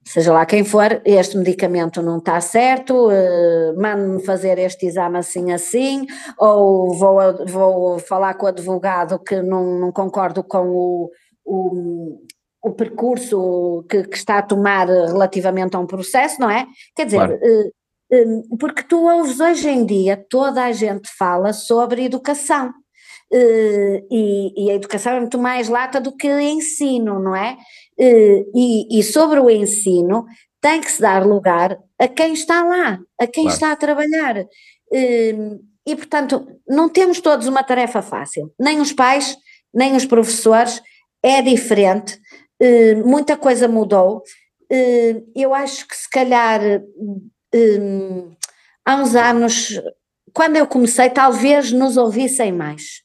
seja 0.06 0.34
lá 0.34 0.46
quem 0.46 0.66
for, 0.66 1.02
este 1.06 1.38
medicamento 1.38 2.02
não 2.02 2.18
está 2.18 2.42
certo, 2.42 3.08
uh, 3.08 3.82
mande-me 3.82 4.22
fazer 4.26 4.60
este 4.60 4.86
exame 4.86 5.18
assim 5.18 5.54
assim, 5.54 6.06
ou 6.38 6.94
vou, 6.94 7.46
vou 7.48 8.00
falar 8.00 8.34
com 8.34 8.46
o 8.46 8.50
advogado 8.50 9.18
que 9.18 9.42
não, 9.42 9.80
não 9.80 9.92
concordo 9.94 10.44
com 10.44 10.68
o, 10.68 11.10
o, 11.46 12.20
o 12.62 12.72
percurso 12.74 13.86
que, 13.90 14.04
que, 14.04 14.18
está 14.18 14.40
a 14.40 14.44
tomar 14.44 14.88
relativamente 14.88 15.78
a 15.78 15.80
um 15.80 15.88
processo, 15.88 16.42
não 16.42 16.50
é? 16.50 16.68
Quer 16.94 17.06
dizer, 17.06 17.18
claro. 17.18 17.36
uh, 17.36 17.72
Hum, 17.72 17.83
porque 18.60 18.84
tu 18.84 19.08
ouves 19.08 19.40
hoje 19.40 19.70
em 19.70 19.86
dia, 19.86 20.26
toda 20.30 20.64
a 20.64 20.72
gente 20.72 21.10
fala 21.18 21.54
sobre 21.54 22.06
educação. 22.06 22.74
Uh, 23.32 24.06
e, 24.12 24.66
e, 24.66 24.72
a 24.72 24.76
educação 24.76 25.14
é 25.14 25.20
muito 25.20 25.40
mais 25.40 25.68
lata 25.68 26.00
do 26.00 26.16
que 26.16 26.28
o 26.28 26.40
ensino, 26.40 27.20
não 27.20 27.36
é? 27.36 27.58
Uh, 28.00 28.52
e, 28.54 29.00
e, 29.00 29.04
sobre 29.04 29.40
o 29.40 29.50
ensino 29.50 30.26
tem 30.62 30.80
que 30.80 30.92
se 30.92 31.02
dar 31.02 31.26
lugar 31.26 31.80
a 31.98 32.08
quem 32.08 32.34
está 32.34 32.64
lá, 32.64 33.00
a 33.20 33.26
quem 33.26 33.46
claro. 33.46 33.56
está 33.56 33.72
a 33.72 33.76
trabalhar. 33.76 34.46
E 35.86 35.96
portanto, 35.96 36.48
não 36.68 36.88
temos 36.88 37.20
todos 37.20 37.48
uma 37.48 37.64
tarefa 37.64 38.02
fácil, 38.04 38.54
nem 38.60 38.80
os 38.80 38.94
pais, 38.94 39.36
nem 39.74 39.96
os 39.96 40.06
professores, 40.06 40.82
é 41.22 41.42
diferente, 41.42 42.18
muita 43.04 43.36
coisa 43.36 43.68
mudou. 43.68 44.22
eu 45.36 45.54
acho 45.54 45.88
que 45.88 45.98
se 45.98 46.10
calhar 46.10 46.62
hum, 47.54 48.36
há 48.86 48.96
uns 48.96 49.16
anos, 49.16 49.82
quando 50.34 50.58
eu 50.58 50.68
comecei, 50.68 51.10
talvez 51.10 51.72
nos 51.72 51.98
ouvissem 51.98 52.52
mais. 52.52 53.04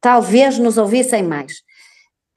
Talvez 0.00 0.58
nos 0.58 0.78
ouvissem 0.78 1.22
mais. 1.22 1.66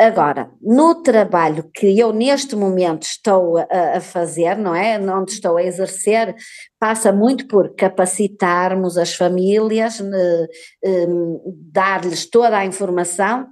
Agora, 0.02 0.50
no 0.62 1.04
trabalho 1.04 1.70
que 1.74 2.00
eu 2.00 2.14
neste 2.14 2.56
momento 2.56 3.04
estou 3.04 3.58
a, 3.58 3.98
a, 3.98 4.00
fazer, 4.00 4.58
não 4.58 4.74
é? 4.74 4.98
Onde 4.98 5.34
estou 5.34 5.58
a 5.58 5.64
exercer, 5.64 6.34
passa 6.80 7.12
muito 7.12 7.46
por 7.48 7.76
capacitarmos 7.76 8.98
as 8.98 9.14
famílias, 9.14 10.00
né, 10.00 10.48
um, 10.86 11.42
dar-lhes 11.70 12.30
toda 12.30 12.58
a 12.58 12.66
informação 12.66 13.48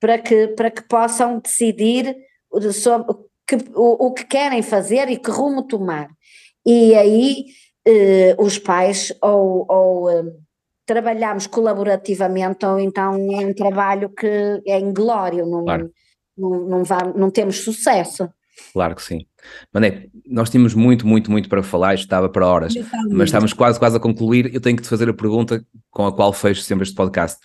para 0.00 0.18
que, 0.18 0.48
para 0.48 0.68
que 0.68 0.82
possam 0.82 1.38
decidir 1.38 2.16
sobre 2.72 3.14
que, 3.46 3.56
o, 3.72 4.06
o 4.06 4.12
que 4.12 4.24
querem 4.24 4.62
fazer 4.62 5.08
e 5.08 5.16
que 5.16 5.30
rumo 5.30 5.64
tomar 5.64 6.08
e 6.68 6.94
aí 6.94 7.46
eh, 7.86 8.36
os 8.38 8.58
pais 8.58 9.10
ou, 9.22 9.64
ou 9.66 10.10
eh, 10.10 10.24
trabalhamos 10.84 11.46
colaborativamente 11.46 12.66
ou 12.66 12.78
então 12.78 13.14
é 13.14 13.46
um 13.46 13.54
trabalho 13.54 14.10
que 14.10 14.62
é 14.66 14.78
inglório, 14.78 15.46
não, 15.46 15.64
claro. 15.64 15.90
não, 16.36 16.50
não, 16.50 16.82
não, 16.82 17.12
não 17.16 17.30
temos 17.30 17.60
sucesso. 17.64 18.28
Claro 18.74 18.94
que 18.96 19.02
sim. 19.02 19.20
Mané, 19.72 20.08
nós 20.26 20.50
tínhamos 20.50 20.74
muito, 20.74 21.06
muito, 21.06 21.30
muito 21.30 21.48
para 21.48 21.62
falar, 21.62 21.94
estava 21.94 22.28
para 22.28 22.46
horas, 22.46 22.74
mas 23.10 23.28
estamos 23.28 23.54
quase, 23.54 23.78
quase 23.78 23.96
a 23.96 24.00
concluir. 24.00 24.54
Eu 24.54 24.60
tenho 24.60 24.76
que 24.76 24.82
te 24.82 24.88
fazer 24.90 25.08
a 25.08 25.14
pergunta 25.14 25.64
com 25.90 26.06
a 26.06 26.12
qual 26.14 26.34
fecho 26.34 26.60
sempre 26.60 26.82
este 26.82 26.94
podcast. 26.94 27.38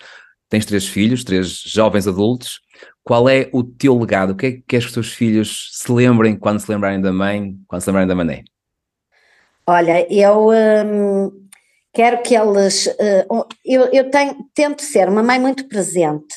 Tens 0.50 0.66
três 0.66 0.86
filhos, 0.86 1.24
três 1.24 1.48
jovens 1.66 2.08
adultos. 2.08 2.60
Qual 3.04 3.30
é 3.30 3.50
o 3.54 3.64
teu 3.64 3.98
legado? 3.98 4.32
O 4.32 4.36
que 4.36 4.46
é 4.46 4.52
que 4.52 4.64
queres 4.68 4.86
que 4.86 4.90
os 4.90 4.94
teus 4.94 5.14
filhos 5.14 5.70
se 5.72 5.90
lembrem 5.92 6.36
quando 6.36 6.60
se 6.60 6.70
lembrarem 6.70 7.00
da 7.00 7.14
mãe, 7.14 7.56
quando 7.68 7.82
se 7.82 7.90
lembrarem 7.90 8.08
da 8.08 8.16
Mané? 8.16 8.44
Olha, 9.66 10.06
eu 10.14 10.50
hum, 10.50 11.48
quero 11.94 12.22
que 12.22 12.36
eles. 12.36 12.88
Uh, 12.88 13.46
eu, 13.66 13.84
eu 13.94 14.12
tenho, 14.12 14.36
tento 14.54 14.82
ser 14.82 15.08
uma 15.08 15.24
mãe 15.24 15.40
muito 15.40 15.70
presente, 15.70 16.36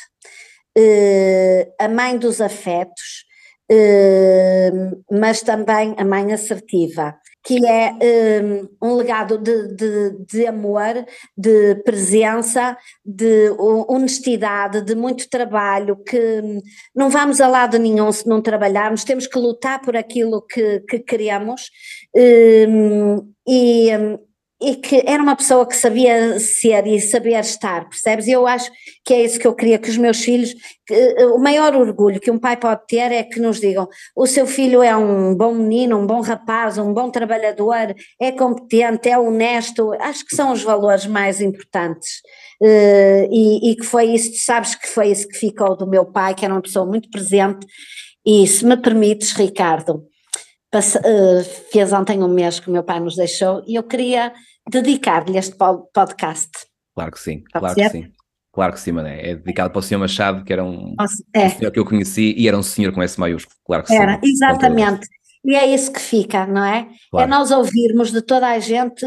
uh, 0.79 1.72
a 1.81 1.89
mãe 1.89 2.16
dos 2.16 2.41
afetos, 2.41 3.24
uh, 3.72 5.05
mas 5.11 5.43
também 5.43 5.97
a 5.99 6.05
mãe 6.05 6.33
assertiva, 6.33 7.16
que 7.47 7.64
é 7.64 7.92
um, 8.42 8.88
um 8.88 8.94
legado 8.97 9.38
de, 9.38 9.68
de, 9.76 10.16
de, 10.26 10.47
amor, 10.49 11.07
de 11.38 11.76
presença, 11.76 12.76
de 13.05 13.51
honestidade, 13.86 14.82
de 14.82 14.97
muito 14.97 15.30
trabalho, 15.30 15.97
que 15.97 16.42
não 16.92 17.09
vamos 17.09 17.40
a 17.40 17.47
lado 17.47 17.78
nenhum 17.78 18.11
se 18.11 18.26
não 18.26 18.42
trabalharmos, 18.42 19.05
temos 19.05 19.28
que 19.28 19.38
lutar 19.38 19.80
por 19.80 19.97
aquilo 19.97 20.42
que, 20.42 20.80
que 20.80 20.99
queremos. 20.99 21.70
Um, 22.16 23.32
e, 23.47 23.90
e 24.61 24.77
que 24.77 25.03
era 25.05 25.23
uma 25.23 25.37
pessoa 25.37 25.67
que 25.67 25.77
sabia 25.77 26.39
ser 26.41 26.87
e 26.87 26.99
saber 26.99 27.39
estar, 27.39 27.89
percebes? 27.89 28.27
E 28.27 28.33
eu 28.33 28.47
acho 28.47 28.71
que 29.05 29.13
é 29.13 29.23
isso 29.23 29.39
que 29.39 29.47
eu 29.47 29.55
queria 29.55 29.79
que 29.79 29.91
os 29.91 29.99
meus 29.99 30.23
filhos, 30.23 30.55
que, 30.87 30.95
eh, 30.95 31.27
o 31.27 31.39
maior 31.39 31.75
orgulho 31.77 32.19
que 32.19 32.31
um 32.31 32.39
pai 32.39 32.57
pode 32.57 32.87
ter 32.87 33.13
é 33.13 33.23
que 33.23 33.39
nos 33.39 33.61
digam: 33.61 33.87
o 34.17 34.27
seu 34.27 34.47
filho 34.47 34.83
é 34.83 34.97
um 34.97 35.35
bom 35.35 35.55
menino, 35.55 35.99
um 35.99 36.07
bom 36.07 36.23
rapaz, 36.23 36.79
um 36.79 36.93
bom 36.95 37.11
trabalhador, 37.11 37.95
é 38.21 38.33
competente, 38.33 39.09
é 39.11 39.19
honesto. 39.19 39.93
Acho 40.01 40.25
que 40.25 40.35
são 40.35 40.53
os 40.53 40.63
valores 40.63 41.07
mais 41.07 41.41
importantes. 41.41 42.23
Uh, 42.63 43.29
e, 43.31 43.73
e 43.73 43.77
que 43.77 43.85
foi 43.85 44.07
isso, 44.07 44.33
sabes 44.43 44.75
que 44.75 44.89
foi 44.89 45.11
isso 45.11 45.29
que 45.29 45.37
ficou 45.37 45.77
do 45.77 45.87
meu 45.87 46.07
pai, 46.07 46.35
que 46.35 46.45
era 46.45 46.55
uma 46.55 46.63
pessoa 46.63 46.87
muito 46.87 47.11
presente. 47.11 47.67
E 48.25 48.47
se 48.47 48.65
me 48.65 48.77
permites, 48.77 49.33
Ricardo, 49.33 50.03
uh, 50.79 51.45
fez 51.70 51.93
ontem 51.93 52.22
um 52.22 52.29
mês 52.29 52.61
que 52.61 52.68
o 52.68 52.72
meu 52.72 52.83
pai 52.83 53.01
nos 53.01 53.16
deixou 53.16 53.62
e 53.66 53.74
eu 53.74 53.83
queria 53.83 54.33
dedicar-lhe 54.68 55.39
este 55.39 55.57
podcast. 55.93 56.51
Claro 56.95 57.12
que 57.12 57.20
sim, 57.20 57.43
Pode 57.53 57.61
claro 57.61 57.74
ser? 57.74 57.85
que 57.85 57.91
sim. 57.91 58.12
Claro 58.53 58.72
que 58.72 58.81
sim, 58.81 58.93
Mané. 58.93 59.20
É 59.20 59.35
dedicado 59.35 59.70
para 59.70 59.79
o 59.79 59.83
senhor 59.83 60.01
Machado, 60.01 60.43
que 60.43 60.51
era 60.51 60.64
um, 60.64 60.95
é. 61.35 61.47
um 61.47 61.51
senhor 61.51 61.70
que 61.70 61.79
eu 61.79 61.85
conheci 61.85 62.35
e 62.39 62.49
era 62.49 62.57
um 62.57 62.62
senhor 62.62 62.93
com 62.93 63.03
S 63.03 63.20
maiúsculo, 63.20 63.55
claro 63.66 63.85
que 63.85 63.95
era, 63.95 64.14
sim. 64.14 64.20
Exatamente. 64.31 65.07
E 65.45 65.55
é 65.55 65.66
isso 65.66 65.93
que 65.93 66.01
fica, 66.01 66.47
não 66.47 66.64
é? 66.64 66.81
é 66.81 66.87
claro. 67.11 67.27
É 67.27 67.31
nós 67.31 67.51
ouvirmos 67.51 68.11
de 68.11 68.20
toda 68.22 68.49
a 68.49 68.59
gente 68.59 69.05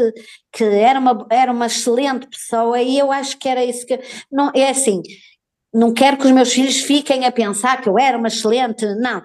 que 0.52 0.64
era 0.64 0.98
uma, 0.98 1.26
era 1.30 1.52
uma 1.52 1.66
excelente 1.66 2.26
pessoa 2.28 2.80
e 2.80 2.98
eu 2.98 3.12
acho 3.12 3.36
que 3.38 3.48
era 3.48 3.62
isso 3.64 3.84
que. 3.84 4.00
Não, 4.32 4.50
é 4.54 4.70
assim, 4.70 5.02
não 5.74 5.92
quero 5.92 6.16
que 6.16 6.26
os 6.26 6.32
meus 6.32 6.52
filhos 6.52 6.80
fiquem 6.80 7.26
a 7.26 7.32
pensar 7.32 7.80
que 7.80 7.88
eu 7.88 7.98
era 7.98 8.16
uma 8.16 8.28
excelente, 8.28 8.86
não. 8.96 9.22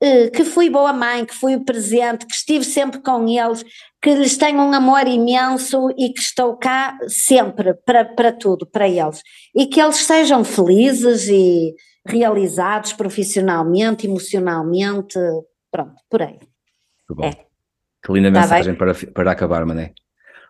Eh, 0.00 0.28
que 0.28 0.44
fui 0.44 0.68
boa 0.68 0.92
mãe, 0.92 1.24
que 1.24 1.34
fui 1.34 1.58
presente, 1.58 2.26
que 2.26 2.34
estive 2.34 2.64
sempre 2.64 3.00
com 3.00 3.26
eles, 3.26 3.64
que 4.02 4.14
lhes 4.14 4.36
tenho 4.36 4.60
um 4.60 4.72
amor 4.72 5.06
imenso 5.08 5.88
e 5.96 6.12
que 6.12 6.20
estou 6.20 6.56
cá 6.56 6.98
sempre 7.08 7.72
para, 7.72 8.04
para 8.04 8.32
tudo, 8.32 8.66
para 8.66 8.86
eles. 8.86 9.22
E 9.54 9.66
que 9.66 9.80
eles 9.80 9.96
sejam 9.96 10.44
felizes 10.44 11.28
e 11.28 11.74
realizados 12.06 12.92
profissionalmente, 12.92 14.06
emocionalmente, 14.06 15.18
pronto, 15.72 15.94
por 16.10 16.22
aí. 16.22 16.38
Que 17.08 17.14
bom. 17.14 17.24
É. 17.24 17.32
Que 18.04 18.12
linda 18.12 18.30
tá 18.30 18.40
mensagem 18.42 18.74
para, 18.74 18.94
para 18.94 19.32
acabar, 19.32 19.64
Mané. 19.64 19.92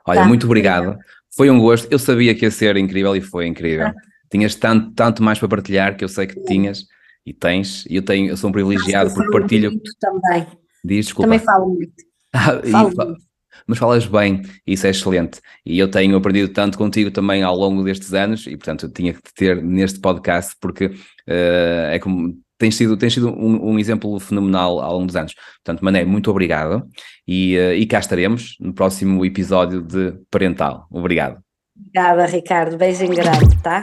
Olha, 0.06 0.20
tá. 0.20 0.26
muito 0.26 0.44
obrigado. 0.46 0.98
Foi 1.36 1.48
um 1.50 1.58
gosto. 1.60 1.86
Eu 1.90 1.98
sabia 1.98 2.34
que 2.34 2.44
ia 2.44 2.50
ser 2.50 2.76
incrível 2.76 3.14
e 3.14 3.20
foi 3.20 3.46
incrível. 3.46 3.86
Tá. 3.86 3.94
Tinhas 4.28 4.56
tanto, 4.56 4.92
tanto 4.92 5.22
mais 5.22 5.38
para 5.38 5.48
partilhar 5.48 5.96
que 5.96 6.02
eu 6.02 6.08
sei 6.08 6.26
que 6.26 6.42
tinhas 6.42 6.84
e 7.26 7.34
tens, 7.34 7.84
e 7.86 7.96
eu 7.96 8.02
tenho, 8.02 8.28
eu 8.28 8.36
sou 8.36 8.50
um 8.50 8.52
privilegiado 8.52 9.12
porque 9.12 9.30
partilho. 9.30 9.70
Muito 9.70 9.92
também. 10.00 10.46
Diz, 10.84 11.06
desculpa. 11.06 11.26
Também 11.26 11.44
falo 11.44 11.68
muito. 11.68 11.92
Ah, 12.32 12.60
falo 12.70 12.94
muito. 12.94 13.26
Mas 13.66 13.78
falas 13.78 14.06
bem, 14.06 14.42
isso 14.66 14.86
é 14.86 14.90
excelente. 14.90 15.40
E 15.64 15.78
eu 15.78 15.90
tenho 15.90 16.16
aprendido 16.16 16.52
tanto 16.52 16.78
contigo 16.78 17.10
também 17.10 17.42
ao 17.42 17.56
longo 17.56 17.82
destes 17.82 18.14
anos, 18.14 18.46
e 18.46 18.56
portanto 18.56 18.86
eu 18.86 18.92
tinha 18.92 19.12
que 19.12 19.20
te 19.22 19.34
ter 19.34 19.62
neste 19.62 19.98
podcast, 19.98 20.54
porque 20.60 20.86
uh, 20.86 21.90
é 21.90 21.98
como 21.98 22.36
tens 22.58 22.76
sido, 22.76 22.96
tens 22.96 23.14
sido 23.14 23.28
um, 23.30 23.72
um, 23.72 23.78
exemplo 23.78 24.18
fenomenal 24.20 24.80
ao 24.80 24.94
longo 24.94 25.06
dos 25.06 25.16
anos. 25.16 25.34
Portanto, 25.64 25.84
Mané, 25.84 26.04
muito 26.04 26.30
obrigado 26.30 26.86
e, 27.26 27.56
uh, 27.56 27.72
e 27.72 27.86
cá 27.86 27.98
estaremos 27.98 28.56
no 28.60 28.72
próximo 28.72 29.24
episódio 29.24 29.82
de 29.82 30.12
Parental. 30.30 30.86
Obrigado. 30.90 31.38
Obrigada, 31.76 32.26
Ricardo. 32.26 32.76
Beijinho 32.76 33.14
grande, 33.14 33.60
tá? 33.62 33.82